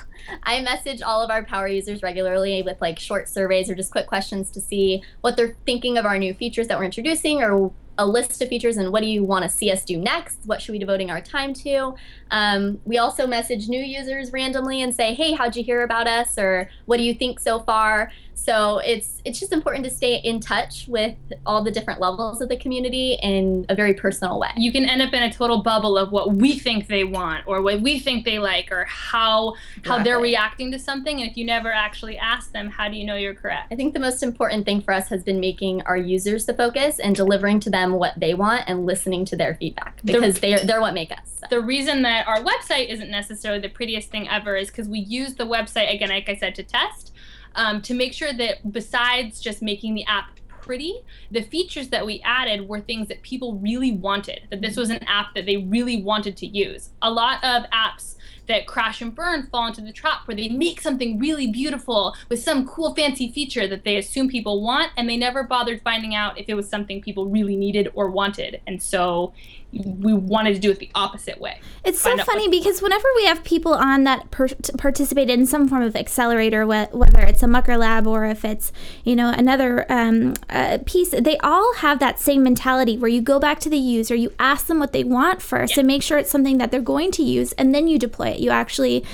I 0.44 0.62
message 0.62 1.02
all 1.02 1.22
of 1.22 1.30
our 1.30 1.44
power 1.44 1.68
users 1.68 2.02
regularly 2.02 2.62
with 2.62 2.80
like 2.80 2.98
short 2.98 3.28
surveys 3.28 3.68
or 3.68 3.74
just 3.74 3.92
quick 3.92 4.06
questions 4.06 4.50
to 4.52 4.60
see 4.60 5.02
what 5.20 5.36
they're 5.36 5.56
thinking 5.66 5.98
of 5.98 6.06
our 6.06 6.18
new 6.18 6.32
features 6.32 6.68
that 6.68 6.78
we're 6.78 6.84
introducing 6.84 7.42
or 7.42 7.70
a 8.00 8.06
list 8.06 8.40
of 8.40 8.48
features 8.48 8.78
and 8.78 8.90
what 8.92 9.02
do 9.02 9.06
you 9.06 9.22
want 9.22 9.42
to 9.42 9.48
see 9.48 9.70
us 9.70 9.84
do 9.84 9.98
next? 9.98 10.38
What 10.46 10.62
should 10.62 10.72
we 10.72 10.78
be 10.78 10.84
devoting 10.86 11.10
our 11.10 11.20
time 11.20 11.52
to? 11.54 11.94
Um, 12.30 12.80
we 12.84 12.96
also 12.96 13.26
message 13.26 13.68
new 13.68 13.80
users 13.80 14.32
randomly 14.32 14.80
and 14.80 14.94
say, 14.94 15.12
hey, 15.12 15.32
how'd 15.32 15.54
you 15.54 15.62
hear 15.62 15.82
about 15.82 16.08
us? 16.08 16.38
Or 16.38 16.70
what 16.86 16.96
do 16.96 17.02
you 17.02 17.12
think 17.12 17.38
so 17.40 17.60
far? 17.60 18.10
So 18.44 18.78
it's 18.78 19.20
it's 19.26 19.38
just 19.38 19.52
important 19.52 19.84
to 19.84 19.90
stay 19.90 20.16
in 20.16 20.40
touch 20.40 20.86
with 20.88 21.14
all 21.44 21.62
the 21.62 21.70
different 21.70 22.00
levels 22.00 22.40
of 22.40 22.48
the 22.48 22.56
community 22.56 23.18
in 23.22 23.66
a 23.68 23.74
very 23.74 23.92
personal 23.92 24.40
way. 24.40 24.48
you 24.56 24.72
can 24.72 24.86
end 24.86 25.02
up 25.02 25.12
in 25.12 25.22
a 25.22 25.30
total 25.30 25.62
bubble 25.62 25.98
of 25.98 26.10
what 26.10 26.32
we 26.32 26.58
think 26.58 26.86
they 26.86 27.04
want 27.04 27.46
or 27.46 27.60
what 27.60 27.82
we 27.82 27.98
think 27.98 28.24
they 28.24 28.38
like 28.38 28.72
or 28.72 28.84
how 28.86 29.54
how 29.84 30.02
they're 30.02 30.18
reacting 30.18 30.72
to 30.72 30.78
something 30.78 31.20
and 31.20 31.30
if 31.30 31.36
you 31.36 31.44
never 31.44 31.70
actually 31.70 32.16
ask 32.16 32.52
them 32.52 32.70
how 32.70 32.88
do 32.88 32.96
you 32.96 33.04
know 33.04 33.14
you're 33.14 33.34
correct 33.34 33.70
I 33.70 33.76
think 33.76 33.92
the 33.92 34.00
most 34.00 34.22
important 34.22 34.64
thing 34.64 34.80
for 34.80 34.94
us 34.94 35.08
has 35.08 35.22
been 35.22 35.38
making 35.38 35.82
our 35.82 35.96
users 35.96 36.46
the 36.46 36.54
focus 36.54 36.98
and 36.98 37.14
delivering 37.14 37.60
to 37.60 37.70
them 37.70 37.89
what 37.94 38.18
they 38.18 38.34
want 38.34 38.64
and 38.66 38.86
listening 38.86 39.24
to 39.26 39.36
their 39.36 39.54
feedback 39.54 40.00
The- 40.02 40.12
because 40.12 40.40
they're 40.40 40.64
they're 40.64 40.80
what 40.80 40.94
make 40.94 41.12
us. 41.12 41.40
So. 41.40 41.46
the 41.50 41.60
reason 41.60 42.02
that 42.02 42.26
our 42.26 42.42
website 42.42 42.88
isn't 42.88 43.10
necessarily 43.10 43.60
the 43.60 43.68
prettiest 43.68 44.10
thing 44.10 44.28
ever 44.28 44.56
is 44.56 44.68
because 44.68 44.88
we 44.88 45.00
use 45.00 45.34
the 45.34 45.44
website 45.46 45.92
again 45.94 46.08
like 46.10 46.28
i 46.28 46.34
said 46.34 46.54
to 46.56 46.62
test 46.62 47.12
um, 47.56 47.82
to 47.82 47.94
make 47.94 48.12
sure 48.12 48.32
that 48.32 48.72
besides 48.72 49.40
just 49.40 49.60
making 49.60 49.94
the 49.94 50.04
app 50.06 50.30
pretty 50.60 51.00
the 51.30 51.42
features 51.42 51.88
that 51.88 52.04
we 52.04 52.20
added 52.24 52.68
were 52.68 52.80
things 52.80 53.08
that 53.08 53.20
people 53.22 53.54
really 53.56 53.92
wanted 53.92 54.42
that 54.50 54.60
this 54.60 54.76
was 54.76 54.90
an 54.90 55.02
app 55.04 55.34
that 55.34 55.46
they 55.46 55.56
really 55.56 56.02
wanted 56.02 56.36
to 56.36 56.46
use 56.46 56.90
a 57.02 57.10
lot 57.10 57.42
of 57.42 57.64
apps 57.70 58.16
that 58.50 58.66
crash 58.66 59.00
and 59.00 59.14
burn 59.14 59.46
fall 59.46 59.68
into 59.68 59.80
the 59.80 59.92
trap 59.92 60.26
where 60.26 60.36
they 60.36 60.48
make 60.48 60.80
something 60.80 61.18
really 61.18 61.46
beautiful 61.46 62.14
with 62.28 62.42
some 62.42 62.66
cool 62.66 62.94
fancy 62.94 63.30
feature 63.30 63.68
that 63.68 63.84
they 63.84 63.96
assume 63.96 64.28
people 64.28 64.62
want 64.62 64.90
and 64.96 65.08
they 65.08 65.16
never 65.16 65.44
bothered 65.44 65.80
finding 65.82 66.14
out 66.14 66.36
if 66.38 66.48
it 66.48 66.54
was 66.54 66.68
something 66.68 67.00
people 67.00 67.26
really 67.26 67.56
needed 67.56 67.88
or 67.94 68.10
wanted. 68.10 68.60
And 68.66 68.82
so 68.82 69.32
we 69.72 70.12
wanted 70.12 70.54
to 70.54 70.60
do 70.60 70.70
it 70.70 70.78
the 70.78 70.90
opposite 70.94 71.40
way 71.40 71.60
It's 71.84 72.00
so 72.00 72.16
funny 72.18 72.48
because 72.48 72.82
whenever 72.82 73.06
we 73.16 73.24
have 73.26 73.44
people 73.44 73.72
on 73.72 74.04
that 74.04 74.30
per- 74.30 74.48
participate 74.78 75.30
in 75.30 75.46
some 75.46 75.68
form 75.68 75.82
of 75.82 75.94
accelerator, 75.94 76.64
wh- 76.64 76.92
whether 76.94 77.20
it's 77.20 77.42
a 77.42 77.46
Mucker 77.46 77.76
Lab 77.76 78.06
or 78.06 78.24
if 78.26 78.44
it's 78.44 78.72
you 79.04 79.14
know 79.14 79.30
another 79.30 79.90
um, 79.90 80.34
uh, 80.48 80.78
piece, 80.84 81.10
they 81.10 81.38
all 81.38 81.74
have 81.76 82.00
that 82.00 82.18
same 82.18 82.42
mentality 82.42 82.98
where 82.98 83.08
you 83.08 83.22
go 83.22 83.38
back 83.38 83.60
to 83.60 83.70
the 83.70 83.78
user, 83.78 84.14
you 84.14 84.32
ask 84.38 84.66
them 84.66 84.78
what 84.78 84.92
they 84.92 85.04
want 85.04 85.40
first, 85.40 85.78
and 85.78 85.86
make 85.86 86.02
sure 86.02 86.18
it's 86.18 86.30
something 86.30 86.58
that 86.58 86.70
they're 86.70 86.80
going 86.80 87.10
to 87.12 87.22
use, 87.22 87.52
and 87.52 87.74
then 87.74 87.86
you 87.86 87.98
deploy 87.98 88.28
it. 88.28 88.40
You 88.40 88.50
actually 88.50 89.04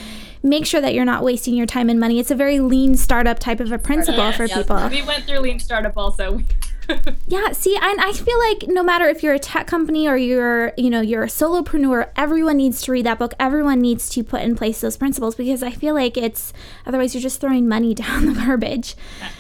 make 0.42 0.64
sure 0.64 0.80
that 0.80 0.94
you're 0.94 1.04
not 1.04 1.22
wasting 1.22 1.54
your 1.54 1.66
time 1.66 1.90
and 1.90 2.00
money. 2.00 2.18
It's 2.18 2.30
a 2.30 2.34
very 2.34 2.60
lean 2.60 2.96
startup 2.96 3.38
type 3.38 3.60
of 3.60 3.72
a 3.72 3.78
principle 3.78 4.32
for 4.32 4.46
yep. 4.46 4.56
people. 4.56 4.88
we 4.88 5.02
went 5.02 5.24
through 5.24 5.40
lean 5.40 5.58
startup 5.58 5.96
also 5.96 6.40
Yeah, 7.29 7.51
see, 7.51 7.77
and 7.77 8.01
I 8.01 8.12
feel 8.12 8.38
like 8.38 8.68
no 8.68 8.85
matter 8.85 9.07
if 9.07 9.22
you're 9.22 9.35
a 9.35 9.38
tech 9.38 9.66
company 9.66 10.07
or 10.07 10.16
you're, 10.16 10.72
you 10.77 10.88
know, 10.88 11.01
you're 11.01 11.25
a 11.25 11.27
solopreneur, 11.29 12.11
everyone 12.14 12.57
needs 12.57 12.81
to 12.83 12.92
read 12.92 13.05
that 13.07 13.18
book. 13.18 13.35
Everyone 13.40 13.81
needs 13.81 14.09
to 14.11 14.22
put 14.22 14.42
in 14.42 14.55
place 14.55 14.81
those 14.81 14.96
principles 14.96 15.35
because 15.35 15.61
I 15.62 15.72
feel 15.72 15.94
like 15.94 16.16
it's 16.16 16.53
otherwise 16.87 17.14
you're 17.14 17.22
just 17.22 17.40
throwing 17.40 17.66
money 17.68 17.94
down 18.03 18.27
the 18.27 18.33
garbage. 18.33 18.94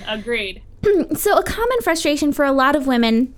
agreed 0.06 0.62
So 1.16 1.38
a 1.38 1.44
common 1.44 1.80
frustration 1.80 2.32
for 2.32 2.44
a 2.44 2.52
lot 2.52 2.74
of 2.74 2.86
women, 2.88 3.34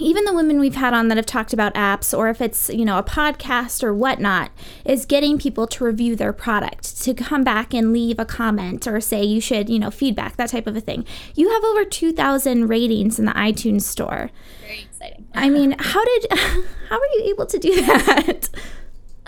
even 0.00 0.24
the 0.24 0.32
women 0.34 0.58
we've 0.58 0.74
had 0.74 0.94
on 0.94 1.08
that 1.08 1.16
have 1.16 1.26
talked 1.26 1.52
about 1.52 1.74
apps, 1.74 2.16
or 2.16 2.28
if 2.28 2.40
it's 2.40 2.68
you 2.70 2.84
know 2.84 2.98
a 2.98 3.02
podcast 3.02 3.82
or 3.82 3.94
whatnot, 3.94 4.50
is 4.84 5.06
getting 5.06 5.38
people 5.38 5.66
to 5.68 5.84
review 5.84 6.16
their 6.16 6.32
product, 6.32 7.00
to 7.02 7.14
come 7.14 7.44
back 7.44 7.74
and 7.74 7.92
leave 7.92 8.18
a 8.18 8.24
comment 8.24 8.86
or 8.86 9.00
say 9.00 9.22
you 9.24 9.40
should 9.40 9.68
you 9.68 9.78
know 9.78 9.90
feedback 9.90 10.36
that 10.36 10.50
type 10.50 10.66
of 10.66 10.76
a 10.76 10.80
thing. 10.80 11.04
You 11.34 11.50
have 11.50 11.64
over 11.64 11.84
two 11.84 12.12
thousand 12.12 12.68
ratings 12.68 13.18
in 13.18 13.24
the 13.24 13.32
iTunes 13.32 13.82
store. 13.82 14.30
Very 14.62 14.82
exciting. 14.82 15.26
I 15.34 15.48
mean, 15.48 15.72
how 15.78 16.04
did 16.04 16.26
how 16.88 16.98
were 16.98 17.08
you 17.14 17.24
able 17.30 17.46
to 17.46 17.58
do 17.58 17.74
that? 17.86 18.48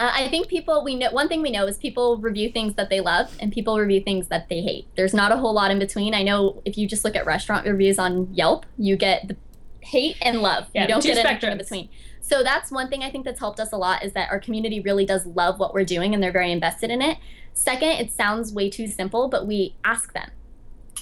Uh, 0.01 0.11
I 0.15 0.29
think 0.29 0.49
people 0.49 0.83
we 0.83 0.95
know 0.95 1.11
one 1.11 1.29
thing 1.29 1.43
we 1.43 1.51
know 1.51 1.67
is 1.67 1.77
people 1.77 2.17
review 2.17 2.51
things 2.51 2.75
that 2.77 2.89
they 2.89 3.01
love 3.01 3.37
and 3.39 3.53
people 3.53 3.79
review 3.79 4.01
things 4.01 4.29
that 4.29 4.49
they 4.49 4.63
hate. 4.63 4.87
There's 4.97 5.13
not 5.13 5.31
a 5.31 5.37
whole 5.37 5.53
lot 5.53 5.71
in 5.71 5.79
between. 5.79 6.15
I 6.15 6.23
know 6.23 6.63
if 6.65 6.79
you 6.79 6.89
just 6.89 7.05
look 7.05 7.15
at 7.15 7.27
restaurant 7.27 7.67
reviews 7.67 7.99
on 7.99 8.33
Yelp, 8.33 8.65
you 8.79 8.97
get 8.97 9.29
the 9.29 9.37
hate 9.81 10.17
and 10.23 10.43
love. 10.43 10.67
Yeah, 10.75 10.83
you 10.83 10.89
don't 10.89 11.03
get 11.03 11.19
anything 11.19 11.51
in 11.51 11.57
spectrums. 11.57 11.59
between. 11.59 11.89
So 12.21 12.43
that's 12.43 12.71
one 12.71 12.89
thing 12.89 13.03
I 13.03 13.11
think 13.11 13.25
that's 13.25 13.41
helped 13.41 13.61
us 13.61 13.73
a 13.73 13.77
lot 13.77 14.05
is 14.05 14.13
that 14.13 14.31
our 14.31 14.39
community 14.39 14.81
really 14.81 15.05
does 15.05 15.27
love 15.27 15.59
what 15.59 15.75
we're 15.75 15.85
doing 15.85 16.15
and 16.15 16.23
they're 16.23 16.33
very 16.33 16.53
invested 16.53 16.91
in 16.91 17.03
it. 17.03 17.19
Second, 17.55 17.91
it 17.91 18.13
sounds 18.13 18.53
way 18.53 18.71
too 18.71 18.87
simple, 18.87 19.29
but 19.29 19.47
we 19.47 19.75
ask 19.85 20.13
them. 20.13 20.31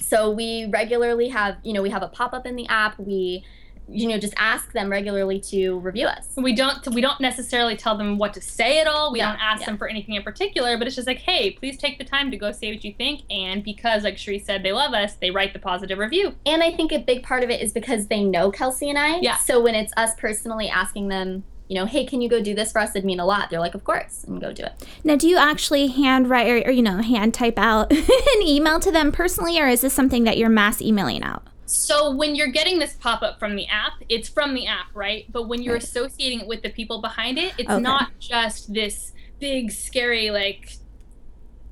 So 0.01 0.31
we 0.31 0.67
regularly 0.67 1.29
have, 1.29 1.59
you 1.63 1.73
know, 1.73 1.83
we 1.83 1.91
have 1.91 2.03
a 2.03 2.09
pop-up 2.09 2.47
in 2.47 2.57
the 2.57 2.67
app. 2.69 2.99
We 2.99 3.45
you 3.91 4.07
know, 4.09 4.19
just 4.19 4.35
ask 4.37 4.73
them 4.73 4.91
regularly 4.91 5.41
to 5.41 5.79
review 5.79 6.07
us. 6.07 6.29
we 6.37 6.55
don't 6.55 6.87
we 6.95 7.01
don't 7.01 7.21
necessarily 7.21 7.75
tell 7.77 7.97
them 7.97 8.19
what 8.19 8.35
to 8.35 8.41
say 8.41 8.81
at 8.81 8.87
all. 8.87 9.13
We 9.13 9.19
Yeah, 9.21 9.31
don't 9.33 9.41
ask 9.41 9.61
yeah. 9.61 9.67
them 9.67 9.79
for 9.79 9.89
anything 9.89 10.15
in 10.15 10.23
particular, 10.23 10.77
but 10.77 10.87
it's 10.87 10.97
just 10.97 11.07
like, 11.09 11.19
hey, 11.19 11.53
please 11.53 11.79
take 11.79 11.99
the 11.99 12.05
time 12.05 12.31
to 12.31 12.37
go 12.37 12.53
say 12.53 12.73
what 12.73 12.85
you 12.85 12.93
think. 12.93 13.23
And 13.31 13.65
because, 13.65 14.05
like 14.05 14.17
Sharee 14.17 14.45
said, 14.45 14.63
they 14.63 14.73
love 14.73 14.93
us, 14.93 15.15
they 15.15 15.31
write 15.31 15.53
the 15.55 15.59
positive 15.59 15.99
review. 15.99 16.35
And 16.45 16.63
I 16.63 16.73
think 16.73 16.93
a 16.93 16.99
big 16.99 17.23
part 17.23 17.43
of 17.43 17.51
it 17.51 17.61
is 17.63 17.73
because 17.73 18.09
they 18.09 18.23
know 18.23 18.51
Kelsey 18.51 18.91
and 18.91 18.99
I. 18.99 19.19
Yeah. 19.21 19.37
So 19.39 19.61
when 19.63 19.75
it's 19.75 19.93
us 19.97 20.11
personally 20.19 20.69
asking 20.69 21.09
them, 21.09 21.45
you 21.69 21.75
know, 21.75 21.85
hey, 21.85 22.07
can 22.07 22.21
you 22.23 22.29
go 22.31 22.43
do 22.43 22.55
this 22.55 22.73
for 22.73 22.81
us? 22.81 22.91
It'd 22.91 23.05
mean 23.05 23.21
a 23.21 23.27
lot. 23.27 23.51
They're 23.51 23.61
like, 23.61 23.75
of 23.75 23.85
course, 23.85 24.25
and 24.25 24.41
go 24.41 24.53
do 24.55 24.65
it. 24.65 24.73
Now, 25.05 25.17
do 25.17 25.29
you 25.29 25.37
actually 25.37 25.89
hand 25.89 26.29
write 26.31 26.49
or, 26.49 26.69
or 26.69 26.71
you 26.71 26.83
know 26.83 27.03
hand 27.03 27.35
type 27.35 27.59
out 27.59 27.91
an 27.93 28.43
email 28.43 28.81
to 28.81 28.91
them 28.91 29.13
personally, 29.13 29.59
or 29.61 29.67
is 29.69 29.83
this 29.83 29.93
something 29.93 30.25
that 30.25 30.39
you're 30.39 30.49
mass 30.49 30.81
emailing 30.81 31.23
out? 31.23 31.43
So 31.71 32.15
when 32.15 32.35
you're 32.35 32.51
getting 32.51 32.79
this 32.79 32.95
pop 32.97 33.23
up 33.23 33.39
from 33.39 33.55
the 33.55 33.67
app, 33.69 33.93
it's 34.09 34.29
from 34.29 34.55
the 34.55 34.67
app, 34.67 34.87
right? 34.95 35.27
But 35.29 35.49
when 35.49 35.63
you're 35.63 35.75
Right. 35.75 35.83
associating 35.83 36.41
it 36.41 36.47
with 36.49 36.63
the 36.63 36.71
people 36.71 37.03
behind 37.03 37.37
it, 37.39 37.53
it's 37.59 37.77
Okay. 37.77 37.77
not 37.77 38.09
just 38.19 38.73
this 38.73 39.13
big, 39.39 39.71
scary, 39.71 40.31
like, 40.31 40.67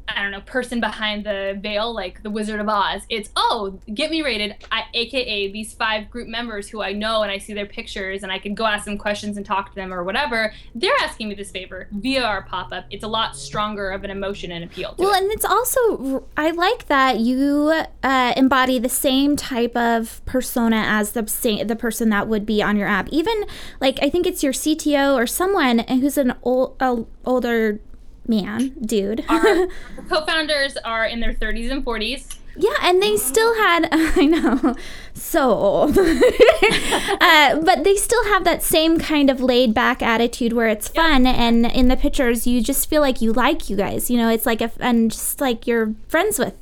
I 0.09 0.23
don't 0.23 0.31
know, 0.31 0.41
person 0.43 0.81
behind 0.81 1.25
the 1.25 1.59
veil, 1.61 1.93
like 1.93 2.23
the 2.23 2.31
Wizard 2.31 2.61
of 2.61 2.69
Oz. 2.69 3.03
It's, 3.09 3.31
oh, 3.37 3.79
get 3.93 4.11
me 4.11 4.23
rated, 4.23 4.55
I, 4.71 4.85
aka 4.95 5.51
these 5.53 5.75
five 5.75 6.09
group 6.11 6.29
members 6.29 6.69
who 6.69 6.81
I 6.83 6.93
know 6.93 7.23
and 7.23 7.31
I 7.33 7.39
see 7.39 7.55
their 7.55 7.67
pictures 7.67 8.23
and 8.23 8.31
I 8.31 8.39
can 8.39 8.55
go 8.55 8.67
ask 8.67 8.85
them 8.85 8.99
questions 8.99 9.37
and 9.37 9.45
talk 9.45 9.71
to 9.71 9.75
them 9.75 9.93
or 9.93 10.05
whatever. 10.05 10.53
They're 10.75 10.95
asking 11.01 11.29
me 11.29 11.35
this 11.35 11.51
favor 11.51 11.89
via 11.93 12.23
our 12.23 12.43
pop 12.43 12.73
up. 12.73 12.85
It's 12.91 13.05
a 13.05 13.09
lot 13.09 13.37
stronger 13.37 13.91
of 13.91 14.05
an 14.05 14.11
emotion 14.11 14.53
and 14.53 14.65
appeal 14.65 14.95
to 14.95 15.03
Well, 15.03 15.13
it. 15.15 15.23
and 15.23 15.33
it's 15.33 15.45
also 15.45 16.27
I 16.37 16.51
like 16.53 16.87
that 16.87 17.19
you 17.21 17.73
uh, 18.03 18.33
embody 18.37 18.79
the 18.79 18.89
same 18.89 19.37
type 19.37 19.77
of 19.77 20.25
persona 20.25 20.83
as 20.87 21.13
the 21.13 21.27
sa- 21.27 21.65
the 21.65 21.77
person 21.77 22.11
that 22.11 22.29
would 22.29 22.47
be 22.47 22.63
on 22.63 22.77
your 22.77 22.89
app. 22.89 23.09
Even 23.11 23.45
like 23.81 23.99
I 24.03 24.09
think 24.11 24.27
it's 24.27 24.43
your 24.43 24.53
CTO 24.53 25.15
or 25.17 25.27
someone 25.27 25.81
who's 25.81 26.17
an 26.17 26.35
old 26.43 26.77
a 26.81 27.05
older 27.25 27.81
man, 28.29 28.71
dude. 28.81 29.25
Our 29.29 29.69
co-founders 30.09 30.77
are 30.79 31.05
in 31.07 31.21
their 31.21 31.33
30s 31.35 31.71
and 31.71 31.85
40s. 31.85 32.37
Yeah, 32.59 32.73
and 32.81 33.03
they 33.03 33.19
still 33.19 33.55
had, 33.57 33.87
I 33.93 34.25
know, 34.25 34.75
so 35.13 35.51
old. 35.51 35.99
uh, 35.99 37.61
but 37.61 37.85
they 37.85 37.97
still 37.97 38.25
have 38.25 38.45
that 38.45 38.63
same 38.63 38.99
kind 38.99 39.29
of 39.29 39.41
laid 39.43 39.75
back 39.75 40.01
attitude 40.03 40.53
where 40.55 40.67
it's 40.69 40.89
fun. 40.89 41.27
And 41.27 41.67
in 41.67 41.89
the 41.89 41.97
pictures, 41.97 42.47
you 42.47 42.63
just 42.63 42.89
feel 42.89 43.03
like 43.03 43.21
you 43.21 43.33
like 43.33 43.69
you 43.69 43.77
guys. 43.77 44.11
You 44.11 44.17
know, 44.17 44.31
it's 44.31 44.47
like, 44.47 44.61
a, 44.63 44.71
and 44.81 45.11
just 45.11 45.41
like 45.41 45.67
you're 45.67 45.95
friends 46.09 46.39
with 46.39 46.55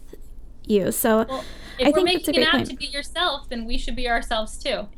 you. 0.66 0.90
So 0.90 1.26
Well, 1.28 1.44
I 1.78 1.88
if 1.88 1.94
we're 1.94 2.04
think 2.04 2.10
that's 2.12 2.28
a 2.28 2.32
making 2.32 2.34
great 2.34 2.42
an 2.42 2.42
app 2.48 2.52
point. 2.56 2.70
to 2.70 2.76
be 2.76 2.86
yourself, 2.86 3.48
then 3.48 3.64
we 3.64 3.78
should 3.78 3.94
be 3.96 4.08
ourselves 4.08 4.56
too. 4.58 4.88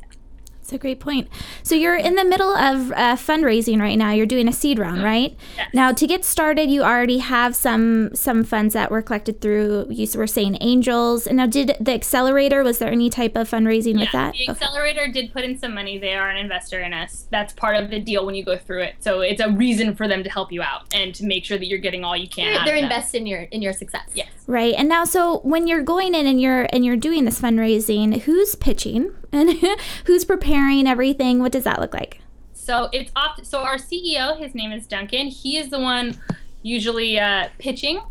It's 0.67 0.73
a 0.73 0.77
great 0.77 0.99
point. 0.99 1.29
So 1.63 1.75
you're 1.75 1.95
in 1.95 2.15
the 2.15 2.25
middle 2.25 2.53
of 2.53 2.91
uh, 2.91 3.15
fundraising 3.15 3.79
right 3.79 3.97
now. 3.97 4.11
You're 4.11 4.25
doing 4.25 4.49
a 4.49 4.51
seed 4.51 4.79
round, 4.79 5.01
right? 5.01 5.33
Yes. 5.55 5.69
Now, 5.73 5.93
to 5.93 6.05
get 6.05 6.25
started, 6.25 6.69
you 6.69 6.83
already 6.83 7.19
have 7.19 7.55
some 7.55 8.13
some 8.13 8.43
funds 8.43 8.73
that 8.73 8.91
were 8.91 9.01
collected 9.01 9.39
through. 9.39 9.87
You 9.89 10.05
were 10.15 10.27
saying 10.27 10.57
angels. 10.59 11.25
And 11.25 11.37
now, 11.37 11.45
did 11.45 11.77
the 11.79 11.93
accelerator? 11.93 12.65
Was 12.65 12.79
there 12.79 12.91
any 12.91 13.09
type 13.09 13.37
of 13.37 13.49
fundraising 13.49 13.97
with 13.97 14.11
that? 14.11 14.33
the 14.33 14.43
Okay. 14.43 14.51
accelerator 14.51 15.07
did 15.09 15.31
put 15.31 15.45
in 15.45 15.57
some 15.57 15.73
money. 15.73 15.97
They 15.97 16.15
are 16.15 16.29
an 16.29 16.35
investor 16.35 16.81
in 16.81 16.93
us. 16.93 17.27
That's 17.31 17.53
part 17.53 17.77
of 17.81 17.89
the 17.89 18.01
deal 18.01 18.25
when 18.25 18.35
you 18.35 18.43
go 18.43 18.57
through 18.57 18.81
it. 18.83 18.95
So 18.99 19.21
it's 19.21 19.39
a 19.39 19.49
reason 19.49 19.95
for 19.95 20.05
them 20.09 20.21
to 20.25 20.29
help 20.29 20.51
you 20.51 20.61
out 20.61 20.93
and 20.93 21.15
to 21.15 21.25
make 21.25 21.45
sure 21.45 21.57
that 21.57 21.67
you're 21.67 21.79
getting 21.79 22.03
all 22.03 22.17
you 22.17 22.27
can. 22.27 22.51
They're, 22.51 22.59
out 22.59 22.65
they're 22.65 22.75
invested 22.75 23.19
in 23.21 23.27
your 23.27 23.43
in 23.43 23.61
your 23.61 23.71
success. 23.71 24.09
Yes. 24.13 24.27
Right. 24.47 24.73
And 24.77 24.89
now 24.89 25.05
so 25.05 25.39
when 25.43 25.65
you're 25.65 25.81
going 25.81 26.13
in 26.13 26.27
and 26.27 26.41
you're 26.41 26.67
and 26.73 26.83
you're 26.83 26.97
doing 26.97 27.23
this 27.23 27.39
fundraising, 27.39 28.19
who's 28.23 28.55
pitching 28.55 29.13
and 29.31 29.51
who's 30.05 30.25
preparing 30.25 30.87
everything? 30.87 31.39
What 31.39 31.51
does 31.51 31.63
that 31.63 31.79
look 31.79 31.93
like? 31.93 32.21
So 32.53 32.89
it's 32.91 33.11
opt. 33.15 33.45
So 33.45 33.59
our 33.59 33.77
CEO, 33.77 34.37
his 34.37 34.53
name 34.53 34.71
is 34.71 34.87
Duncan. 34.87 35.27
He 35.27 35.57
is 35.57 35.69
the 35.69 35.79
one 35.79 36.19
usually 36.63 37.19
uh, 37.19 37.49
pitching, 37.59 38.01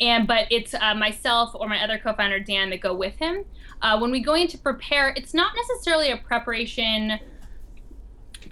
and 0.00 0.26
but 0.26 0.46
it's 0.50 0.74
uh, 0.74 0.94
myself 0.94 1.54
or 1.54 1.68
my 1.68 1.82
other 1.82 1.98
co-founder 1.98 2.40
Dan 2.40 2.70
that 2.70 2.80
go 2.80 2.94
with 2.94 3.16
him. 3.16 3.44
Uh, 3.80 3.98
when 3.98 4.10
we 4.10 4.20
go 4.20 4.34
in 4.34 4.48
to 4.48 4.58
prepare, 4.58 5.12
it's 5.16 5.34
not 5.34 5.52
necessarily 5.56 6.10
a 6.10 6.16
preparation 6.16 7.18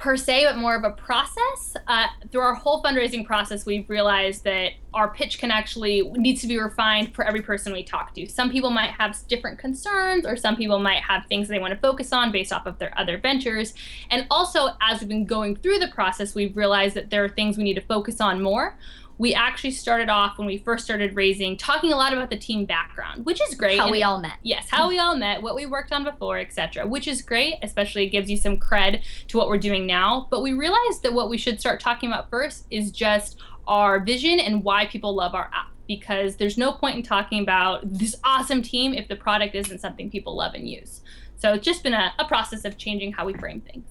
per 0.00 0.16
se, 0.16 0.46
but 0.46 0.56
more 0.56 0.74
of 0.74 0.82
a 0.82 0.90
process. 0.90 1.76
Uh, 1.86 2.06
through 2.32 2.40
our 2.40 2.54
whole 2.54 2.82
fundraising 2.82 3.24
process, 3.24 3.66
we've 3.66 3.88
realized 3.88 4.44
that 4.44 4.72
our 4.94 5.12
pitch 5.12 5.38
can 5.38 5.50
actually 5.50 6.02
needs 6.16 6.40
to 6.40 6.46
be 6.46 6.58
refined 6.58 7.14
for 7.14 7.24
every 7.24 7.42
person 7.42 7.72
we 7.72 7.82
talk 7.82 8.14
to. 8.14 8.26
Some 8.26 8.50
people 8.50 8.70
might 8.70 8.90
have 8.92 9.16
different 9.28 9.58
concerns, 9.58 10.24
or 10.24 10.36
some 10.36 10.56
people 10.56 10.78
might 10.78 11.02
have 11.02 11.26
things 11.26 11.48
they 11.48 11.58
want 11.58 11.74
to 11.74 11.80
focus 11.80 12.12
on 12.12 12.32
based 12.32 12.52
off 12.52 12.66
of 12.66 12.78
their 12.78 12.98
other 12.98 13.18
ventures. 13.18 13.74
And 14.10 14.26
also, 14.30 14.70
as 14.80 15.00
we've 15.00 15.08
been 15.08 15.26
going 15.26 15.56
through 15.56 15.78
the 15.78 15.88
process, 15.88 16.34
we've 16.34 16.56
realized 16.56 16.96
that 16.96 17.10
there 17.10 17.22
are 17.22 17.28
things 17.28 17.58
we 17.58 17.64
need 17.64 17.74
to 17.74 17.82
focus 17.82 18.20
on 18.20 18.40
more. 18.40 18.78
We 19.20 19.34
actually 19.34 19.72
started 19.72 20.08
off 20.08 20.38
when 20.38 20.46
we 20.46 20.56
first 20.56 20.82
started 20.82 21.14
raising, 21.14 21.58
talking 21.58 21.92
a 21.92 21.96
lot 21.96 22.14
about 22.14 22.30
the 22.30 22.38
team 22.38 22.64
background, 22.64 23.26
which 23.26 23.38
is 23.46 23.54
great. 23.54 23.76
How 23.76 23.84
and 23.84 23.92
we 23.92 24.02
all 24.02 24.18
met. 24.18 24.38
Yes, 24.42 24.70
how 24.70 24.88
we 24.88 24.98
all 24.98 25.14
met, 25.14 25.42
what 25.42 25.54
we 25.54 25.66
worked 25.66 25.92
on 25.92 26.04
before, 26.04 26.38
etc., 26.38 26.86
which 26.86 27.06
is 27.06 27.20
great, 27.20 27.56
especially 27.62 28.06
it 28.06 28.08
gives 28.08 28.30
you 28.30 28.38
some 28.38 28.56
cred 28.56 29.02
to 29.28 29.36
what 29.36 29.48
we're 29.48 29.58
doing 29.58 29.86
now. 29.86 30.26
But 30.30 30.40
we 30.40 30.54
realized 30.54 31.02
that 31.02 31.12
what 31.12 31.28
we 31.28 31.36
should 31.36 31.60
start 31.60 31.80
talking 31.80 32.08
about 32.08 32.30
first 32.30 32.64
is 32.70 32.90
just 32.90 33.36
our 33.68 34.00
vision 34.00 34.40
and 34.40 34.64
why 34.64 34.86
people 34.86 35.14
love 35.14 35.34
our 35.34 35.50
app. 35.52 35.68
Because 35.86 36.36
there's 36.36 36.56
no 36.56 36.72
point 36.72 36.96
in 36.96 37.02
talking 37.02 37.42
about 37.42 37.80
this 37.84 38.16
awesome 38.24 38.62
team 38.62 38.94
if 38.94 39.06
the 39.06 39.16
product 39.16 39.54
isn't 39.54 39.80
something 39.82 40.08
people 40.08 40.34
love 40.34 40.54
and 40.54 40.66
use. 40.66 41.02
So 41.36 41.52
it's 41.52 41.64
just 41.66 41.82
been 41.82 41.92
a, 41.92 42.14
a 42.18 42.24
process 42.24 42.64
of 42.64 42.78
changing 42.78 43.12
how 43.12 43.26
we 43.26 43.34
frame 43.34 43.60
things. 43.60 43.84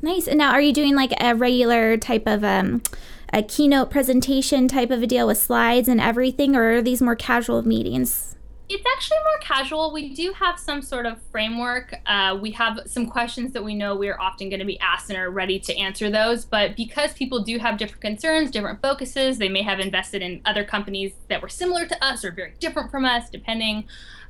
Nice. 0.00 0.26
And 0.26 0.38
now 0.38 0.52
are 0.52 0.62
you 0.62 0.72
doing 0.72 0.96
like 0.96 1.12
a 1.20 1.34
regular 1.34 1.98
type 1.98 2.26
of 2.26 2.42
um 2.42 2.82
a 3.32 3.42
keynote 3.42 3.90
presentation 3.90 4.68
type 4.68 4.90
of 4.90 5.02
a 5.02 5.06
deal 5.06 5.26
with 5.26 5.38
slides 5.38 5.88
and 5.88 6.00
everything 6.00 6.54
or 6.54 6.76
are 6.76 6.82
these 6.82 7.00
more 7.00 7.16
casual 7.16 7.66
meetings? 7.66 8.36
It's 8.68 8.84
actually 8.96 9.18
more 9.18 9.38
casual. 9.42 9.92
We 9.92 10.14
do 10.14 10.32
have 10.32 10.58
some 10.58 10.80
sort 10.80 11.04
of 11.04 11.20
framework. 11.30 11.94
Uh, 12.06 12.38
we 12.40 12.52
have 12.52 12.80
some 12.86 13.06
questions 13.06 13.52
that 13.52 13.62
we 13.62 13.74
know 13.74 13.94
we 13.94 14.08
are 14.08 14.18
often 14.20 14.48
going 14.48 14.60
to 14.60 14.66
be 14.66 14.80
asked 14.80 15.10
and 15.10 15.18
are 15.18 15.30
ready 15.30 15.58
to 15.60 15.76
answer 15.76 16.10
those. 16.10 16.46
But 16.46 16.74
because 16.76 17.12
people 17.12 17.42
do 17.42 17.58
have 17.58 17.76
different 17.76 18.00
concerns, 18.00 18.50
different 18.50 18.80
focuses, 18.80 19.36
they 19.36 19.50
may 19.50 19.62
have 19.62 19.78
invested 19.78 20.22
in 20.22 20.40
other 20.46 20.64
companies 20.64 21.12
that 21.28 21.42
were 21.42 21.50
similar 21.50 21.86
to 21.86 22.04
us 22.04 22.24
or 22.24 22.32
very 22.32 22.54
different 22.60 22.90
from 22.90 23.04
us, 23.04 23.28
depending. 23.28 23.84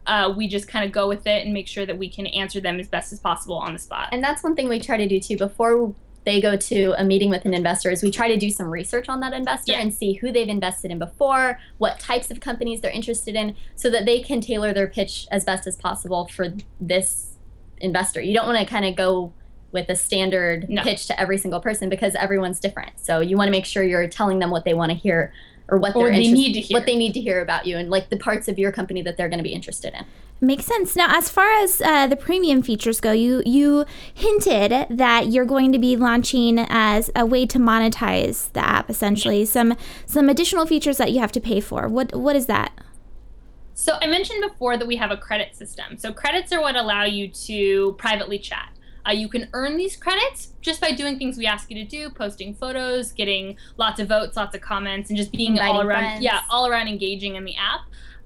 Uh, 0.06 0.32
we 0.36 0.48
just 0.48 0.66
kind 0.66 0.84
of 0.84 0.90
go 0.90 1.06
with 1.06 1.24
it 1.26 1.44
and 1.44 1.54
make 1.54 1.68
sure 1.68 1.86
that 1.86 1.96
we 1.96 2.08
can 2.08 2.26
answer 2.28 2.60
them 2.60 2.80
as 2.80 2.88
best 2.88 3.12
as 3.12 3.20
possible 3.20 3.56
on 3.56 3.72
the 3.72 3.78
spot. 3.78 4.08
And 4.10 4.24
that's 4.24 4.42
one 4.42 4.56
thing 4.56 4.68
we 4.68 4.80
try 4.80 4.96
to 4.96 5.06
do 5.06 5.20
too 5.20 5.36
before 5.36 5.94
they 6.24 6.40
go 6.40 6.56
to 6.56 6.94
a 6.98 7.04
meeting 7.04 7.30
with 7.30 7.44
an 7.44 7.52
investor 7.54 7.90
is 7.90 8.02
we 8.02 8.10
try 8.10 8.28
to 8.28 8.36
do 8.36 8.48
some 8.50 8.68
research 8.68 9.08
on 9.08 9.20
that 9.20 9.32
investor 9.32 9.72
Yeah. 9.72 9.80
and 9.80 9.92
see 9.92 10.12
who 10.14 10.30
they've 10.30 10.48
invested 10.48 10.90
in 10.90 10.98
before, 10.98 11.58
what 11.78 11.98
types 11.98 12.30
of 12.30 12.38
companies 12.40 12.80
they're 12.80 12.92
interested 12.92 13.34
in, 13.34 13.56
so 13.74 13.90
that 13.90 14.04
they 14.06 14.20
can 14.20 14.40
tailor 14.40 14.72
their 14.72 14.86
pitch 14.86 15.26
as 15.32 15.44
best 15.44 15.66
as 15.66 15.76
possible 15.76 16.28
for 16.28 16.52
this 16.80 17.32
investor. 17.78 18.20
You 18.20 18.34
don't 18.34 18.46
want 18.46 18.58
to 18.58 18.64
kind 18.64 18.84
of 18.84 18.94
go 18.94 19.32
with 19.72 19.88
a 19.88 19.96
standard 19.96 20.68
No. 20.68 20.82
pitch 20.82 21.06
to 21.06 21.18
every 21.18 21.38
single 21.38 21.58
person 21.60 21.88
because 21.88 22.14
everyone's 22.14 22.60
different. 22.60 22.92
So 23.00 23.20
you 23.20 23.36
want 23.36 23.48
to 23.48 23.52
make 23.52 23.64
sure 23.64 23.82
you're 23.82 24.06
telling 24.06 24.38
them 24.38 24.50
what 24.50 24.64
they 24.64 24.74
want 24.74 24.90
to 24.92 24.96
hear 24.96 25.32
or 25.72 25.78
what 25.78 25.96
Or 25.96 26.10
they're 26.10 26.12
they 26.12 26.30
need 26.30 26.52
to 26.52 26.60
hear. 26.60 26.76
what 26.78 26.84
they 26.84 26.96
need 26.96 27.14
to 27.14 27.20
hear 27.20 27.40
about 27.40 27.64
you 27.66 27.78
and 27.78 27.88
like 27.88 28.10
the 28.10 28.18
parts 28.18 28.46
of 28.46 28.58
your 28.58 28.70
company 28.70 29.00
that 29.02 29.16
they're 29.16 29.30
going 29.30 29.38
to 29.38 29.42
be 29.42 29.54
interested 29.54 29.94
in. 29.94 30.04
Makes 30.46 30.66
sense. 30.66 30.94
Now, 30.94 31.16
as 31.16 31.30
far 31.30 31.50
as 31.62 31.80
uh, 31.80 32.08
the 32.08 32.16
premium 32.16 32.62
features 32.62 33.00
go, 33.00 33.12
you 33.12 33.42
you 33.46 33.86
hinted 34.12 34.86
that 34.90 35.28
you're 35.28 35.46
going 35.46 35.72
to 35.72 35.78
be 35.78 35.96
launching 35.96 36.58
as 36.68 37.10
a 37.16 37.24
way 37.24 37.46
to 37.46 37.58
monetize 37.58 38.52
the 38.52 38.60
app, 38.60 38.90
essentially 38.90 39.46
some 39.46 39.74
some 40.04 40.28
additional 40.28 40.66
features 40.66 40.98
that 40.98 41.10
you 41.12 41.20
have 41.20 41.32
to 41.32 41.40
pay 41.40 41.60
for. 41.60 41.88
What 41.88 42.14
what 42.14 42.36
is 42.36 42.46
that? 42.46 42.72
So 43.74 43.96
I 44.02 44.06
mentioned 44.06 44.42
before 44.42 44.76
that 44.76 44.86
we 44.86 44.96
have 44.96 45.10
a 45.10 45.16
credit 45.16 45.56
system. 45.56 45.96
So 45.96 46.12
credits 46.12 46.52
are 46.52 46.60
what 46.60 46.76
allow 46.76 47.04
you 47.04 47.28
to 47.28 47.94
privately 47.94 48.38
chat. 48.38 48.72
Uh, 49.06 49.12
you 49.12 49.28
can 49.28 49.48
earn 49.52 49.76
these 49.76 49.96
credits 49.96 50.52
just 50.60 50.80
by 50.80 50.92
doing 50.92 51.18
things 51.18 51.36
we 51.36 51.46
ask 51.46 51.70
you 51.70 51.76
to 51.76 51.84
do, 51.84 52.08
posting 52.10 52.54
photos, 52.54 53.12
getting 53.12 53.56
lots 53.76 53.98
of 54.00 54.08
votes, 54.08 54.36
lots 54.36 54.54
of 54.54 54.60
comments, 54.60 55.10
and 55.10 55.16
just 55.16 55.32
being 55.32 55.58
all 55.58 55.80
around, 55.80 56.02
friends. 56.04 56.22
yeah, 56.24 56.42
all 56.50 56.66
around 56.68 56.88
engaging 56.88 57.34
in 57.36 57.44
the 57.44 57.56
app. 57.56 57.80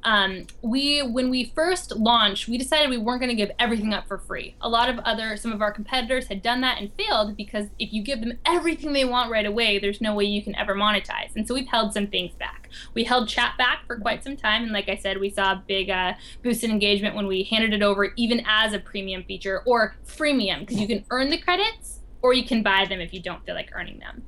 um, 0.04 0.46
we 0.62 1.00
when 1.00 1.30
we 1.30 1.46
first 1.54 1.96
launched 1.96 2.46
we 2.46 2.56
decided 2.58 2.90
we 2.90 2.96
weren't 2.98 3.20
going 3.20 3.30
to 3.30 3.34
give 3.34 3.50
everything 3.58 3.92
up 3.92 4.06
for 4.06 4.18
free 4.18 4.54
a 4.60 4.68
lot 4.68 4.88
of 4.88 4.98
other 5.00 5.36
some 5.36 5.52
of 5.52 5.60
our 5.62 5.72
competitors 5.72 6.28
had 6.28 6.42
done 6.42 6.60
that 6.60 6.78
and 6.80 6.92
failed 6.92 7.36
because 7.36 7.66
if 7.78 7.92
you 7.92 8.02
give 8.02 8.20
them 8.20 8.34
everything 8.44 8.92
they 8.92 9.04
want 9.04 9.30
right 9.30 9.46
away 9.46 9.78
there's 9.80 10.00
no 10.00 10.14
way 10.14 10.24
you 10.24 10.42
can 10.42 10.54
ever 10.54 10.74
monetize 10.76 11.34
and 11.34 11.48
so 11.48 11.54
we've 11.54 11.66
held 11.66 11.92
some 11.92 12.06
things 12.06 12.32
back 12.34 12.55
we 12.94 13.04
held 13.04 13.28
chat 13.28 13.54
back 13.58 13.86
for 13.86 13.98
quite 13.98 14.22
some 14.22 14.36
time 14.36 14.62
and 14.62 14.72
like 14.72 14.88
i 14.88 14.96
said 14.96 15.18
we 15.18 15.30
saw 15.30 15.52
a 15.52 15.62
big 15.66 15.90
uh, 15.90 16.12
boost 16.42 16.64
in 16.64 16.70
engagement 16.70 17.14
when 17.14 17.26
we 17.26 17.42
handed 17.44 17.72
it 17.72 17.82
over 17.82 18.12
even 18.16 18.42
as 18.46 18.72
a 18.72 18.78
premium 18.78 19.22
feature 19.24 19.62
or 19.66 19.96
freemium 20.06 20.60
because 20.60 20.78
you 20.78 20.86
can 20.86 21.04
earn 21.10 21.30
the 21.30 21.38
credits 21.38 22.00
or 22.26 22.32
you 22.32 22.44
can 22.44 22.62
buy 22.62 22.84
them 22.84 23.00
if 23.00 23.14
you 23.14 23.22
don't 23.22 23.44
feel 23.46 23.54
like 23.54 23.70
earning 23.72 24.00
them. 24.00 24.22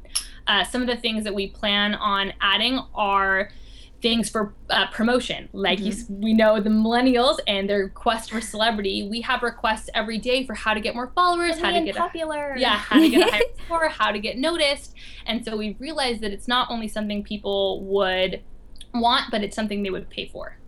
Uh, 0.46 0.62
some 0.62 0.80
of 0.80 0.86
the 0.86 0.96
things 0.96 1.24
that 1.24 1.34
we 1.34 1.48
plan 1.48 1.96
on 1.96 2.32
adding 2.40 2.80
are 2.94 3.50
things 4.00 4.28
for 4.28 4.54
uh, 4.70 4.86
promotion. 4.88 5.48
Like 5.52 5.80
mm-hmm. 5.80 6.12
you, 6.12 6.20
we 6.20 6.34
know 6.34 6.60
the 6.60 6.70
millennials 6.70 7.38
and 7.46 7.68
their 7.68 7.88
quest 7.88 8.30
for 8.30 8.40
celebrity. 8.40 9.08
We 9.08 9.20
have 9.22 9.42
requests 9.42 9.90
every 9.94 10.18
day 10.18 10.46
for 10.46 10.54
how 10.54 10.74
to 10.74 10.80
get 10.80 10.94
more 10.94 11.12
followers, 11.14 11.58
how 11.58 11.72
to 11.72 11.82
get 11.82 11.96
popular, 11.96 12.52
a, 12.52 12.60
yeah, 12.60 12.76
how 12.76 13.00
to 13.00 13.08
get 13.08 13.28
a 13.28 13.32
higher 13.32 13.42
score, 13.64 13.88
how 13.88 14.12
to 14.12 14.18
get 14.18 14.38
noticed. 14.38 14.94
And 15.26 15.44
so 15.44 15.56
we 15.56 15.76
realized 15.78 16.20
that 16.22 16.32
it's 16.32 16.48
not 16.48 16.70
only 16.70 16.88
something 16.88 17.22
people 17.22 17.84
would 17.84 18.42
want, 18.94 19.30
but 19.30 19.42
it's 19.42 19.56
something 19.56 19.82
they 19.82 19.90
would 19.90 20.10
pay 20.10 20.28
for. 20.28 20.58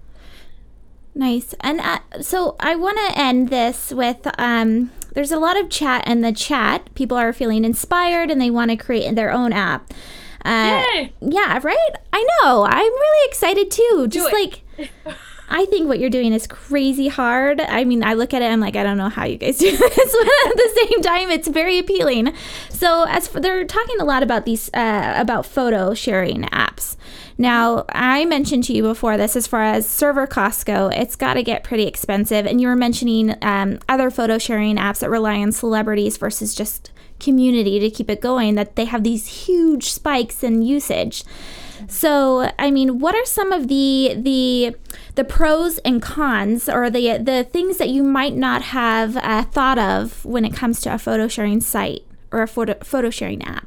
Nice. 1.15 1.55
And 1.61 1.81
uh, 1.81 2.01
so 2.21 2.57
I 2.61 2.77
want 2.77 2.99
to 2.99 3.19
end 3.19 3.49
this 3.49 3.93
with 3.93 4.29
um, 4.39 4.91
there's 5.15 5.33
a 5.33 5.39
lot 5.39 5.59
of 5.59 5.69
chat 5.69 6.07
in 6.07 6.21
the 6.21 6.33
chat. 6.33 6.93
People 6.95 7.17
are 7.17 7.33
feeling 7.33 7.65
inspired 7.65 8.31
and 8.31 8.41
they 8.41 8.51
want 8.51 8.71
to 8.71 8.77
create 8.77 9.15
their 9.15 9.33
own 9.33 9.53
app. 9.53 9.93
Uh! 10.45 11.09
Yeah, 11.21 11.61
right? 11.63 11.93
I 12.13 12.27
know. 12.43 12.65
I'm 12.65 12.93
really 12.93 13.29
excited 13.29 13.71
too. 13.71 14.07
Just 14.09 14.33
like. 14.33 14.63
I 15.53 15.67
think 15.67 15.89
what 15.89 15.99
you're 15.99 16.11
doing 16.11 16.33
is 16.33 16.47
crazy 16.47 17.09
hard. 17.09 17.61
I 17.61 17.83
mean, 17.83 18.05
I 18.05 18.15
look 18.15 18.33
at 18.33 18.41
it, 18.41 18.47
I'm 18.47 18.61
like, 18.61 18.77
I 18.77 18.85
don't 18.85 18.97
know 18.97 19.09
how 19.09 19.25
you 19.25 19.37
guys 19.37 19.59
do 19.59 19.77
this, 19.77 19.79
but 19.81 20.29
at 20.47 20.57
the 20.57 20.87
same 20.89 21.03
time, 21.03 21.29
it's 21.29 21.49
very 21.49 21.77
appealing. 21.79 22.33
So, 22.69 23.05
as 23.09 23.27
for, 23.27 23.41
they're 23.41 23.65
talking 23.65 24.01
a 24.01 24.05
lot 24.05 24.23
about 24.23 24.45
these 24.45 24.71
uh, 24.75 25.15
about 25.17 25.45
photo 25.45 25.93
sharing 25.93 26.43
apps. 26.43 26.97
Now, 27.37 27.85
I 27.89 28.27
mentioned 28.27 28.65
to 28.65 28.75
you 28.75 28.83
before 28.83 29.17
this, 29.17 29.35
as 29.35 29.47
far 29.47 29.65
as 29.65 29.89
server 29.89 30.27
costs 30.27 30.63
go, 30.63 30.89
it's 30.89 31.17
got 31.17 31.35
to 31.35 31.43
get 31.43 31.65
pretty 31.65 31.87
expensive. 31.87 32.47
And 32.47 32.61
you 32.61 32.69
were 32.69 32.77
mentioning 32.77 33.35
um, 33.43 33.81
other 33.89 34.11
photo 34.11 34.39
sharing 34.39 34.77
apps 34.77 35.01
that 35.01 35.11
rely 35.11 35.39
on 35.39 35.51
celebrities 35.51 36.17
versus 36.17 36.55
just 36.55 36.90
community 37.21 37.79
to 37.79 37.91
keep 37.91 38.11
it 38.11 38.21
going 38.21 38.55
that 38.55 38.77
they 38.77 38.87
have 38.87 39.05
these 39.05 39.47
huge 39.47 39.91
spikes 39.91 40.43
in 40.43 40.63
usage. 40.63 41.25
So, 41.89 42.53
I 42.59 42.71
mean, 42.71 42.99
what 42.99 43.15
are 43.15 43.25
some 43.25 43.53
of 43.53 43.69
the 43.69 44.15
the 44.17 44.77
the 45.15 45.25
pros 45.25 45.79
and 45.79 46.01
cons, 46.01 46.69
or 46.69 46.91
the 46.91 47.19
the 47.19 47.45
things 47.45 47.79
that 47.79 47.89
you 47.89 48.03
might 48.03 48.35
not 48.35 48.63
have 48.63 49.17
uh, 49.17 49.45
thought 49.45 49.79
of 49.79 50.25
when 50.25 50.45
it 50.45 50.55
comes 50.55 50.81
to 50.83 50.95
a 50.95 50.99
photo 50.99 51.27
sharing 51.27 51.61
site 51.61 52.05
or 52.31 52.43
a 52.43 52.49
photo 52.49 52.75
photo 52.83 53.11
sharing 53.11 53.43
app? 53.43 53.67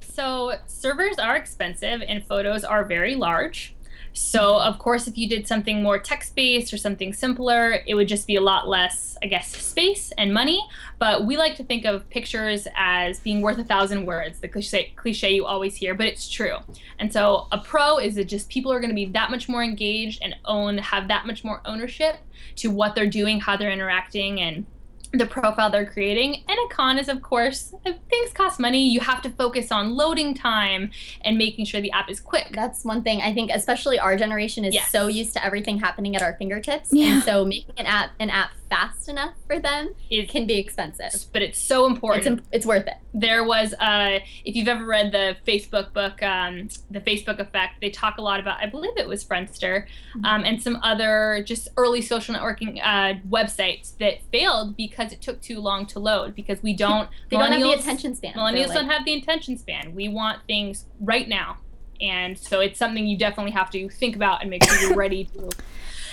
So, 0.00 0.54
servers 0.66 1.18
are 1.18 1.36
expensive, 1.36 2.02
and 2.06 2.24
photos 2.24 2.64
are 2.64 2.84
very 2.84 3.14
large. 3.14 3.74
So, 4.14 4.60
of 4.60 4.78
course, 4.78 5.06
if 5.06 5.16
you 5.16 5.28
did 5.28 5.46
something 5.46 5.82
more 5.82 5.98
text 5.98 6.34
based 6.34 6.72
or 6.72 6.76
something 6.76 7.12
simpler, 7.12 7.80
it 7.86 7.94
would 7.94 8.08
just 8.08 8.26
be 8.26 8.36
a 8.36 8.40
lot 8.40 8.68
less, 8.68 9.16
I 9.22 9.26
guess, 9.26 9.56
space 9.56 10.12
and 10.18 10.34
money. 10.34 10.62
But 10.98 11.24
we 11.24 11.36
like 11.36 11.56
to 11.56 11.64
think 11.64 11.86
of 11.86 12.08
pictures 12.10 12.68
as 12.76 13.20
being 13.20 13.40
worth 13.40 13.58
a 13.58 13.64
thousand 13.64 14.04
words, 14.04 14.40
the 14.40 14.48
cliche, 14.48 14.92
cliche 14.96 15.34
you 15.34 15.46
always 15.46 15.76
hear, 15.76 15.94
but 15.94 16.06
it's 16.06 16.28
true. 16.28 16.56
And 16.98 17.12
so, 17.12 17.46
a 17.52 17.58
pro 17.58 17.98
is 17.98 18.16
that 18.16 18.24
just 18.24 18.48
people 18.48 18.72
are 18.72 18.80
going 18.80 18.90
to 18.90 18.94
be 18.94 19.06
that 19.06 19.30
much 19.30 19.48
more 19.48 19.64
engaged 19.64 20.20
and 20.22 20.36
own, 20.44 20.78
have 20.78 21.08
that 21.08 21.26
much 21.26 21.42
more 21.42 21.62
ownership 21.64 22.16
to 22.56 22.70
what 22.70 22.94
they're 22.94 23.08
doing, 23.08 23.40
how 23.40 23.56
they're 23.56 23.70
interacting, 23.70 24.40
and 24.40 24.66
the 25.12 25.26
profile 25.26 25.70
they're 25.70 25.86
creating. 25.86 26.42
And 26.48 26.58
a 26.58 26.74
con 26.74 26.98
is, 26.98 27.08
of 27.08 27.22
course, 27.22 27.74
things 27.84 28.32
cost 28.32 28.58
money. 28.58 28.88
You 28.88 29.00
have 29.00 29.22
to 29.22 29.30
focus 29.30 29.70
on 29.70 29.94
loading 29.94 30.34
time 30.34 30.90
and 31.22 31.36
making 31.36 31.66
sure 31.66 31.80
the 31.80 31.92
app 31.92 32.10
is 32.10 32.20
quick. 32.20 32.50
That's 32.52 32.84
one 32.84 33.02
thing 33.02 33.20
I 33.20 33.34
think, 33.34 33.50
especially 33.52 33.98
our 33.98 34.16
generation 34.16 34.64
is 34.64 34.74
yes. 34.74 34.90
so 34.90 35.06
used 35.08 35.34
to 35.34 35.44
everything 35.44 35.78
happening 35.78 36.16
at 36.16 36.22
our 36.22 36.34
fingertips. 36.34 36.90
Yeah. 36.92 37.14
And 37.14 37.22
so 37.22 37.44
making 37.44 37.74
an 37.76 37.86
app 37.86 38.10
an 38.18 38.30
app 38.30 38.50
fast 38.72 39.06
enough 39.10 39.34
for 39.46 39.58
them 39.58 39.90
it 40.08 40.30
can 40.30 40.46
be 40.46 40.58
expensive. 40.58 41.12
But 41.32 41.42
it's 41.42 41.58
so 41.58 41.84
important. 41.86 42.38
It's, 42.38 42.48
it's 42.52 42.66
worth 42.66 42.86
it. 42.86 42.94
There 43.12 43.44
was, 43.44 43.74
uh, 43.74 44.20
if 44.46 44.56
you've 44.56 44.68
ever 44.68 44.86
read 44.86 45.12
the 45.12 45.36
Facebook 45.46 45.92
book, 45.92 46.22
um, 46.22 46.68
The 46.90 47.00
Facebook 47.02 47.38
Effect, 47.38 47.82
they 47.82 47.90
talk 47.90 48.16
a 48.16 48.22
lot 48.22 48.40
about, 48.40 48.60
I 48.60 48.66
believe 48.66 48.92
it 48.96 49.06
was 49.06 49.22
Friendster, 49.22 49.84
mm-hmm. 49.84 50.24
um, 50.24 50.44
and 50.44 50.62
some 50.62 50.76
other 50.82 51.44
just 51.46 51.68
early 51.76 52.00
social 52.00 52.34
networking 52.34 52.80
uh, 52.82 53.20
websites 53.28 53.98
that 53.98 54.22
failed 54.32 54.74
because 54.74 55.12
it 55.12 55.20
took 55.20 55.42
too 55.42 55.60
long 55.60 55.84
to 55.86 55.98
load 55.98 56.34
because 56.34 56.62
we 56.62 56.72
don't. 56.72 57.10
they 57.30 57.36
don't 57.36 57.52
have 57.52 57.60
the 57.60 57.72
attention 57.72 58.14
span. 58.14 58.32
Millennials 58.32 58.68
like, 58.68 58.78
don't 58.78 58.88
have 58.88 59.04
the 59.04 59.14
attention 59.14 59.58
span. 59.58 59.94
We 59.94 60.08
want 60.08 60.38
things 60.46 60.86
right 60.98 61.28
now. 61.28 61.58
And 62.00 62.38
so 62.38 62.60
it's 62.60 62.78
something 62.78 63.06
you 63.06 63.18
definitely 63.18 63.52
have 63.52 63.70
to 63.70 63.88
think 63.90 64.16
about 64.16 64.40
and 64.40 64.48
make 64.48 64.64
sure 64.64 64.80
you're 64.80 64.96
ready 64.96 65.24
to 65.24 65.50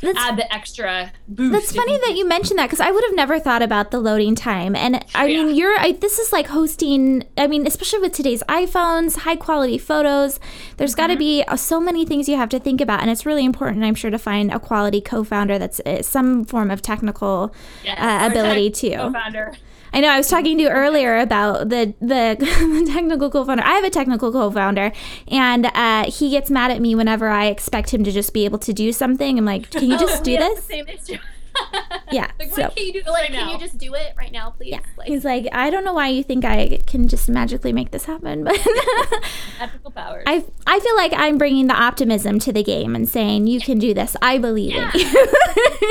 that's, 0.02 0.20
add 0.20 0.38
the 0.38 0.54
extra 0.54 1.12
boost. 1.28 1.52
That's 1.52 1.76
funny 1.76 1.98
that 2.00 2.16
you 2.16 2.28
mentioned 2.28 2.60
that 2.60 2.68
because 2.68 2.80
I 2.80 2.92
would 2.92 3.04
have 3.06 3.16
never 3.16 3.40
thought 3.40 3.62
about 3.62 3.92
the 3.92 4.00
loading 4.00 4.36
time. 4.36 4.76
And 4.76 5.04
I 5.16 5.26
yeah. 5.26 5.44
mean, 5.44 5.56
you're 5.56 5.78
I, 5.78 5.94
this 5.94 6.20
is 6.20 6.32
like 6.32 6.48
hosting. 6.48 7.24
I 7.38 7.48
mean, 7.48 7.68
especially 7.68 8.00
with 8.00 8.14
today's 8.14 8.44
iPhones, 8.44 9.18
high 9.18 9.36
quality 9.36 9.78
photos. 9.78 10.40
There's 10.78 10.92
mm-hmm. 10.92 11.02
got 11.02 11.08
to 11.08 11.18
be 11.18 11.44
uh, 11.44 11.56
so 11.56 11.80
many 11.80 12.06
things 12.06 12.30
you 12.30 12.38
have 12.38 12.50
to 12.50 12.60
think 12.60 12.82
about, 12.82 13.02
and 13.02 13.10
it's 13.10 13.26
really 13.26 13.46
important, 13.46 13.84
I'm 13.84 13.96
sure, 13.96 14.12
to 14.12 14.20
find 14.20 14.52
a 14.52 14.60
quality 14.60 15.02
co-founder 15.02 15.60
that's 15.60 15.80
uh, 15.82 16.02
some 16.02 16.46
form 16.46 16.72
of 16.72 16.82
technical 16.82 17.54
yes, 17.84 17.98
uh, 18.00 18.30
ability 18.30 18.72
too. 18.72 18.96
Co-founder. 18.96 19.54
I 19.94 20.02
know 20.02 20.10
I 20.10 20.18
was 20.18 20.28
talking 20.28 20.58
to 20.58 20.64
you 20.64 20.70
earlier 20.70 21.18
about 21.18 21.70
the 21.70 21.94
the 22.02 22.86
technical 22.94 23.30
co-founder. 23.30 23.64
I 23.64 23.74
have 23.74 23.84
a 23.84 23.90
technical 23.90 24.32
co-founder, 24.32 24.92
and 25.28 25.66
uh, 25.68 26.10
he 26.12 26.30
gets 26.30 26.50
mad 26.50 26.72
at 26.72 26.82
me 26.82 26.96
whenever 26.96 27.30
I 27.30 27.46
expect 27.46 27.94
him 27.94 28.04
to 28.04 28.12
just 28.12 28.34
be 28.34 28.46
able 28.46 28.60
to 28.60 28.74
do 28.74 28.92
something. 28.92 29.38
I'm 29.38 29.46
like, 29.46 29.72
can 29.72 29.90
you 29.90 29.98
just 29.98 30.24
do 30.30 30.38
this? 30.38 30.70
Same 31.60 31.82
issue. 31.92 32.00
yeah. 32.12 32.32
Like, 32.40 32.50
so, 32.52 32.70
can 32.70 32.86
you 32.86 32.94
do 32.94 33.02
like, 33.10 33.24
right 33.24 33.32
can 33.32 33.48
now? 33.48 33.52
you 33.52 33.58
just 33.60 33.78
do 33.78 33.94
it 33.94 34.14
right 34.18 34.32
now, 34.32 34.52
please? 34.52 34.72
Yeah. 34.72 34.80
Like, 34.98 35.08
He's 35.08 35.26
like, 35.26 35.48
I 35.52 35.70
don't 35.70 35.84
know 35.84 35.94
why 35.94 36.08
you 36.10 36.24
think 36.24 36.46
I 36.46 36.80
can 36.88 37.08
just 37.08 37.30
magically 37.30 37.74
make 37.74 37.92
this 37.92 38.06
happen, 38.06 38.44
but 38.44 38.58
ethical 39.60 39.92
powers. 39.92 40.24
I 40.28 40.44
I 40.68 40.80
feel 40.80 40.96
like 40.96 41.14
I'm 41.16 41.38
bringing 41.38 41.68
the 41.68 41.76
optimism 41.76 42.40
to 42.40 42.54
the 42.54 42.64
game 42.64 42.96
and 42.96 43.08
saying 43.08 43.48
you 43.48 43.60
can 43.60 43.80
do 43.80 43.94
this. 43.94 44.16
I 44.22 44.38
believe 44.38 44.74
yeah. 44.74 44.92
in 44.94 45.00
you. 45.00 45.06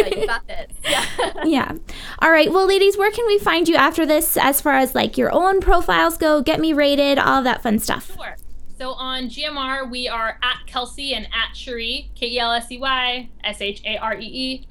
yeah, 0.00 0.06
you 0.16 0.26
got 0.26 0.46
this. 0.46 0.72
Yeah. 0.88 1.04
yeah. 1.44 1.72
All 2.20 2.30
right. 2.30 2.50
Well, 2.50 2.66
ladies, 2.66 2.96
where 2.96 3.10
can 3.10 3.26
we 3.26 3.38
find 3.38 3.68
you 3.68 3.76
after 3.76 4.06
this 4.06 4.36
as 4.36 4.60
far 4.60 4.74
as 4.74 4.94
like 4.94 5.16
your 5.18 5.32
own 5.32 5.60
profiles 5.60 6.16
go? 6.16 6.42
Get 6.42 6.60
me 6.60 6.72
rated, 6.72 7.18
all 7.18 7.42
that 7.42 7.62
fun 7.62 7.78
stuff. 7.78 8.14
Sure. 8.14 8.36
So 8.78 8.92
on 8.92 9.24
GMR, 9.24 9.90
we 9.90 10.06
are 10.06 10.38
at 10.40 10.58
Kelsey 10.66 11.12
and 11.12 11.26
at 11.26 11.52
Sharee, 11.52 12.14
K 12.14 12.28
E 12.28 12.38
L 12.38 12.52
S 12.52 12.70
E 12.70 12.78
Y 12.78 13.28
S 13.42 13.60
H 13.60 13.82
A 13.84 13.96
R 13.96 14.14
E 14.14 14.24
E. 14.24 14.66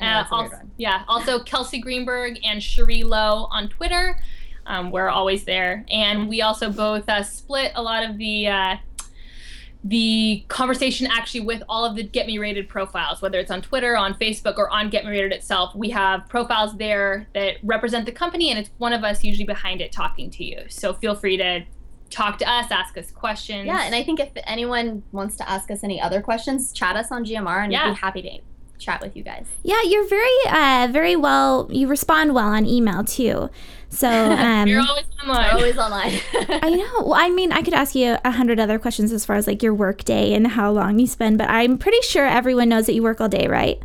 Yeah, 0.78 1.04
uh, 1.10 1.12
also 1.12 1.44
Kelsey 1.44 1.82
Greenberg 1.82 2.40
and 2.46 2.62
Sharee 2.62 3.04
Lowe 3.04 3.50
on 3.52 3.68
Twitter. 3.68 4.18
Um, 4.66 4.92
we're 4.92 5.10
always 5.10 5.44
there. 5.44 5.86
And 5.92 6.30
we 6.30 6.42
also 6.42 6.72
both 6.72 7.10
uh, 7.10 7.22
split 7.22 7.74
a 7.76 7.84
lot 7.84 8.10
of 8.10 8.18
the. 8.18 8.48
Uh, 8.48 8.76
the 9.84 10.44
conversation 10.50 11.08
actually 11.08 11.40
with 11.42 11.64
all 11.70 11.86
of 11.86 11.96
the 11.96 12.04
Get 12.04 12.28
Me 12.28 12.40
Rated 12.40 12.68
profiles, 12.68 13.22
whether 13.22 13.40
it's 13.40 13.52
on 13.52 13.62
Twitter, 13.62 13.96
on 13.96 14.16
Facebook, 14.16 14.58
or 14.58 14.70
on 14.70 14.90
Get 14.90 15.06
Me 15.06 15.12
Rated 15.12 15.32
itself. 15.32 15.74
We 15.76 15.90
have 15.92 16.28
profiles 16.28 16.76
there 16.76 17.28
that 17.34 17.58
represent 17.64 18.06
the 18.06 18.12
company, 18.12 18.50
and 18.50 18.60
it's 18.60 18.70
one 18.80 18.92
of 18.92 19.06
us 19.06 19.24
usually 19.24 19.46
behind 19.46 19.80
it 19.80 19.94
talking 19.94 20.30
to 20.32 20.44
you. 20.44 20.64
So 20.68 20.94
feel 20.94 21.16
free 21.16 21.38
to 21.38 21.64
talk 22.10 22.38
to 22.40 22.50
us, 22.50 22.72
ask 22.72 22.98
us 22.98 23.12
questions. 23.12 23.68
Yeah, 23.68 23.84
and 23.84 23.96
I 23.96 24.04
think 24.04 24.20
if 24.20 24.30
anyone 24.46 25.04
wants 25.12 25.36
to 25.38 25.50
ask 25.50 25.70
us 25.72 25.84
any 25.84 26.02
other 26.02 26.22
questions, 26.22 26.72
chat 26.72 26.96
us 26.96 27.12
on 27.12 27.26
GMR, 27.26 27.64
and 27.64 27.72
yeah. 27.72 27.88
we'd 27.88 27.96
be 27.96 28.00
happy 28.00 28.22
to 28.24 28.40
chat 28.80 29.02
with 29.02 29.16
you 29.16 29.24
guys. 29.24 29.48
Yeah, 29.64 29.82
you're 29.84 30.08
very, 30.08 30.38
uh, 30.48 30.88
very 30.92 31.16
well. 31.16 31.68
You 31.72 31.88
respond 31.88 32.34
well 32.34 32.48
on 32.48 32.66
email 32.66 33.04
too. 33.04 33.50
So 33.90 34.08
um, 34.10 34.68
you're 34.68 34.82
always 34.82 35.06
online. 35.22 35.52
always 35.52 35.78
online. 35.78 36.20
I 36.34 36.70
know. 36.70 37.06
Well, 37.06 37.16
I 37.16 37.30
mean, 37.30 37.52
I 37.52 37.62
could 37.62 37.74
ask 37.74 37.96
you 37.96 38.18
a 38.24 38.32
hundred 38.32 38.60
other 38.60 38.80
questions 38.80 39.12
as 39.12 39.26
far 39.26 39.36
as 39.36 39.48
like 39.48 39.64
your 39.64 39.74
work 39.74 40.04
day 40.04 40.34
and 40.34 40.48
how 40.48 40.72
long 40.72 41.00
you 41.00 41.08
spend, 41.08 41.38
but 41.38 41.50
I'm 41.50 41.78
pretty 41.78 42.02
sure 42.02 42.26
everyone 42.26 42.70
knows 42.70 42.86
that 42.86 42.94
you 42.94 43.04
work 43.04 43.22
all 43.22 43.30
day, 43.30 43.48
right? 43.48 43.82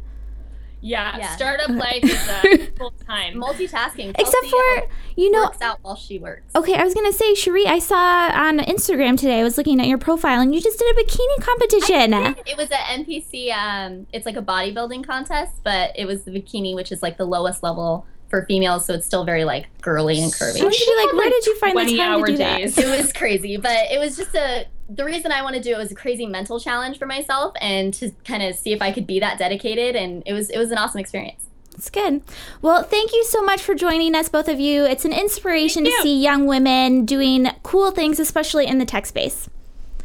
Yeah, 0.82 1.16
yeah. 1.16 1.36
startup 1.36 1.70
life 1.70 2.02
is 2.02 2.28
uh, 2.28 2.42
full 2.76 2.92
time 3.06 3.34
multitasking. 3.34 4.10
Except 4.18 4.46
for 4.46 4.88
you 5.16 5.30
know, 5.30 5.44
works 5.44 5.62
out 5.62 5.78
while 5.82 5.96
she 5.96 6.18
works. 6.18 6.54
Okay, 6.54 6.74
I 6.74 6.84
was 6.84 6.92
gonna 6.92 7.12
say, 7.12 7.34
Sharee, 7.34 7.66
I 7.66 7.78
saw 7.78 8.30
on 8.32 8.58
Instagram 8.58 9.16
today. 9.16 9.40
I 9.40 9.44
was 9.44 9.56
looking 9.56 9.80
at 9.80 9.86
your 9.86 9.98
profile, 9.98 10.40
and 10.40 10.54
you 10.54 10.60
just 10.60 10.78
did 10.78 10.96
a 10.96 11.00
bikini 11.00 11.40
competition. 11.40 12.12
It 12.46 12.56
was 12.56 12.68
an 12.70 13.04
NPC. 13.04 13.52
Um, 13.52 14.06
it's 14.12 14.26
like 14.26 14.36
a 14.36 14.42
bodybuilding 14.42 15.06
contest, 15.06 15.62
but 15.62 15.92
it 15.94 16.04
was 16.04 16.24
the 16.24 16.32
bikini, 16.32 16.74
which 16.74 16.90
is 16.90 17.02
like 17.02 17.16
the 17.16 17.26
lowest 17.26 17.62
level 17.62 18.04
for 18.32 18.46
females, 18.46 18.86
so 18.86 18.94
it's 18.94 19.04
still 19.04 19.24
very 19.24 19.44
like 19.44 19.66
girly 19.82 20.18
and 20.18 20.32
curvy. 20.32 20.64
I 20.66 20.70
should 20.70 20.86
be 20.86 21.04
like, 21.04 21.12
where 21.12 21.28
did 21.28 21.44
you 21.44 21.58
find 21.58 21.76
the 21.76 21.82
20 21.82 21.96
time 21.98 22.24
to 22.24 22.32
do 22.32 22.36
days. 22.38 22.74
that? 22.74 22.86
it 22.86 22.98
was 22.98 23.12
crazy, 23.12 23.58
but 23.58 23.90
it 23.90 24.00
was 24.00 24.16
just 24.16 24.34
a 24.34 24.66
the 24.88 25.04
reason 25.04 25.32
I 25.32 25.42
want 25.42 25.54
to 25.56 25.60
do 25.60 25.74
it 25.74 25.76
was 25.76 25.92
a 25.92 25.94
crazy 25.94 26.24
mental 26.24 26.58
challenge 26.58 26.98
for 26.98 27.04
myself 27.04 27.54
and 27.60 27.92
to 27.94 28.10
kind 28.24 28.42
of 28.42 28.56
see 28.56 28.72
if 28.72 28.80
I 28.80 28.90
could 28.90 29.06
be 29.06 29.20
that 29.20 29.38
dedicated 29.38 29.96
and 29.96 30.22
it 30.24 30.32
was 30.32 30.48
it 30.48 30.56
was 30.56 30.70
an 30.70 30.78
awesome 30.78 30.98
experience. 30.98 31.44
It's 31.74 31.90
good. 31.90 32.22
Well, 32.62 32.82
thank 32.82 33.12
you 33.12 33.22
so 33.24 33.42
much 33.42 33.60
for 33.60 33.74
joining 33.74 34.14
us, 34.14 34.30
both 34.30 34.48
of 34.48 34.58
you. 34.58 34.84
It's 34.84 35.04
an 35.04 35.12
inspiration 35.12 35.84
to 35.84 35.90
you. 35.90 36.02
see 36.02 36.22
young 36.22 36.46
women 36.46 37.04
doing 37.04 37.48
cool 37.62 37.90
things, 37.90 38.18
especially 38.18 38.66
in 38.66 38.78
the 38.78 38.86
tech 38.86 39.04
space. 39.04 39.48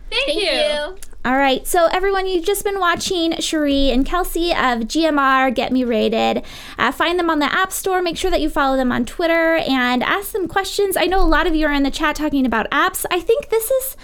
Thank, 0.09 0.25
Thank 0.25 0.41
you. 0.41 0.49
you. 0.49 0.97
All 1.27 1.35
right, 1.35 1.67
so 1.67 1.87
everyone, 1.87 2.25
you've 2.25 2.45
just 2.45 2.63
been 2.63 2.79
watching 2.79 3.33
Sharee 3.33 3.91
and 3.91 4.05
Kelsey 4.05 4.51
of 4.51 4.87
GMR 4.87 5.53
Get 5.53 5.73
Me 5.73 5.83
Rated. 5.83 6.41
Uh, 6.77 6.89
find 6.93 7.19
them 7.19 7.29
on 7.29 7.39
the 7.39 7.53
App 7.53 7.73
Store. 7.73 8.01
Make 8.01 8.15
sure 8.15 8.31
that 8.31 8.39
you 8.39 8.49
follow 8.49 8.77
them 8.77 8.93
on 8.93 9.05
Twitter 9.05 9.57
and 9.57 10.03
ask 10.03 10.31
them 10.31 10.47
questions. 10.47 10.95
I 10.95 11.03
know 11.03 11.19
a 11.19 11.27
lot 11.27 11.45
of 11.45 11.53
you 11.53 11.67
are 11.67 11.73
in 11.73 11.83
the 11.83 11.91
chat 11.91 12.15
talking 12.15 12.45
about 12.45 12.71
apps. 12.71 13.05
I 13.11 13.19
think 13.19 13.49
this 13.49 13.69
is, 13.69 13.97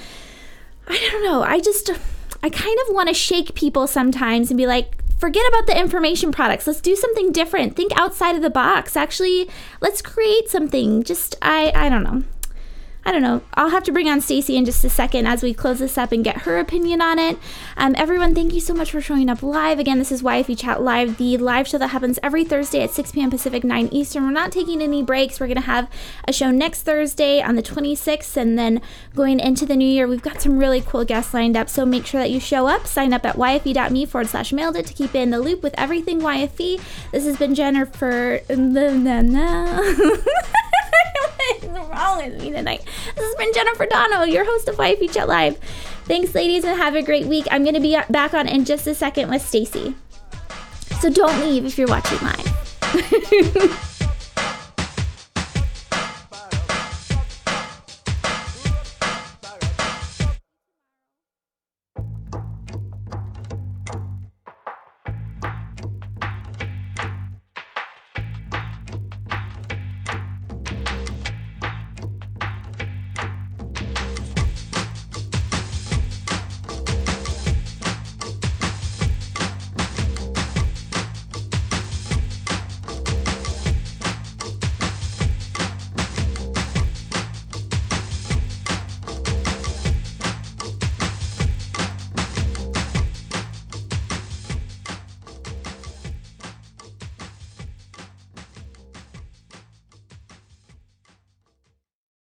I 0.86 0.97
don't 0.97 1.23
know, 1.23 1.43
I 1.43 1.62
just, 1.62 1.91
I 2.43 2.49
kind 2.49 2.77
of 2.86 2.93
want 2.93 3.07
to 3.07 3.13
shake 3.13 3.55
people 3.55 3.88
sometimes 3.88 4.51
and 4.51 4.57
be 4.57 4.67
like, 4.67 5.01
forget 5.17 5.47
about 5.47 5.65
the 5.65 5.79
information 5.79 6.33
products. 6.33 6.67
Let's 6.67 6.81
do 6.81 6.97
something 6.97 7.31
different. 7.31 7.77
Think 7.77 7.97
outside 7.97 8.36
of 8.36 8.41
the 8.41 8.49
box. 8.49 8.97
Actually, 8.97 9.49
let's 9.79 10.01
create 10.01 10.49
something. 10.49 11.03
Just, 11.03 11.38
I, 11.41 11.71
I 11.73 11.88
don't 11.88 12.03
know. 12.03 12.23
I 13.05 13.11
don't 13.11 13.21
know. 13.21 13.41
I'll 13.55 13.69
have 13.69 13.83
to 13.83 13.91
bring 13.91 14.07
on 14.07 14.21
Stacy 14.21 14.55
in 14.55 14.63
just 14.63 14.83
a 14.85 14.89
second 14.89 15.27
as 15.27 15.43
we 15.43 15.53
close 15.53 15.79
this 15.79 15.97
up 15.97 16.13
and 16.13 16.23
get 16.23 16.43
her 16.43 16.57
opinion 16.57 17.01
on 17.01 17.19
it. 17.19 17.37
Um, 17.75 17.95
everyone, 17.97 18.33
thank 18.33 18.53
you 18.53 18.61
so 18.61 18.73
much 18.73 18.91
for 18.91 19.01
showing 19.01 19.29
up 19.29 19.43
live. 19.43 19.77
Again, 19.77 19.99
this 19.99 20.11
is 20.11 20.23
YFE 20.23 20.57
Chat 20.57 20.81
Live, 20.81 21.17
the 21.17 21.37
live 21.37 21.67
show 21.67 21.77
that 21.79 21.89
happens 21.89 22.17
every 22.23 22.45
Thursday 22.45 22.81
at 22.81 22.91
6 22.91 23.11
p.m. 23.11 23.29
Pacific, 23.29 23.65
9 23.65 23.89
Eastern. 23.91 24.23
We're 24.23 24.31
not 24.31 24.53
taking 24.53 24.81
any 24.81 25.03
breaks. 25.03 25.39
We're 25.39 25.47
going 25.47 25.55
to 25.55 25.63
have 25.63 25.89
a 26.27 26.31
show 26.31 26.49
next 26.49 26.83
Thursday 26.83 27.41
on 27.41 27.55
the 27.55 27.63
26th, 27.63 28.37
and 28.37 28.57
then 28.57 28.81
going 29.13 29.41
into 29.41 29.65
the 29.65 29.75
new 29.75 29.87
year, 29.87 30.07
we've 30.07 30.21
got 30.21 30.41
some 30.41 30.57
really 30.57 30.79
cool 30.79 31.03
guests 31.03 31.33
lined 31.33 31.57
up. 31.57 31.67
So 31.67 31.85
make 31.85 32.05
sure 32.05 32.21
that 32.21 32.31
you 32.31 32.39
show 32.39 32.67
up. 32.67 32.87
Sign 32.87 33.11
up 33.11 33.25
at 33.25 33.35
yfe.me 33.35 34.05
forward 34.05 34.27
slash 34.27 34.53
mailed 34.53 34.77
it 34.77 34.85
to 34.85 34.93
keep 34.93 35.13
in 35.13 35.31
the 35.31 35.39
loop 35.39 35.61
with 35.61 35.75
everything 35.77 36.21
YFE. 36.21 36.79
This 37.11 37.25
has 37.25 37.37
been 37.37 37.53
Jennifer. 37.53 38.39
What's 41.62 41.89
wrong 41.89 42.23
with 42.23 42.41
me 42.41 42.51
tonight? 42.51 42.84
This 43.15 43.25
has 43.25 43.36
been 43.36 43.53
Jennifer 43.53 43.86
Donogh, 43.86 44.32
your 44.32 44.45
host 44.45 44.67
of 44.67 44.75
YFE 44.75 45.13
Chat 45.13 45.27
Live. 45.27 45.58
Thanks, 46.06 46.36
ladies, 46.36 46.63
and 46.63 46.77
have 46.77 46.95
a 46.95 47.01
great 47.01 47.25
week. 47.25 47.47
I'm 47.51 47.63
going 47.63 47.75
to 47.75 47.79
be 47.79 47.97
back 48.10 48.34
on 48.34 48.47
in 48.47 48.65
just 48.65 48.88
a 48.88 48.95
second 48.95 49.29
with 49.29 49.41
Stacy. 49.41 49.95
So 50.99 51.10
don't 51.10 51.39
leave 51.41 51.65
if 51.65 51.77
you're 51.77 51.88
watching 51.88 52.19
live. 52.19 53.89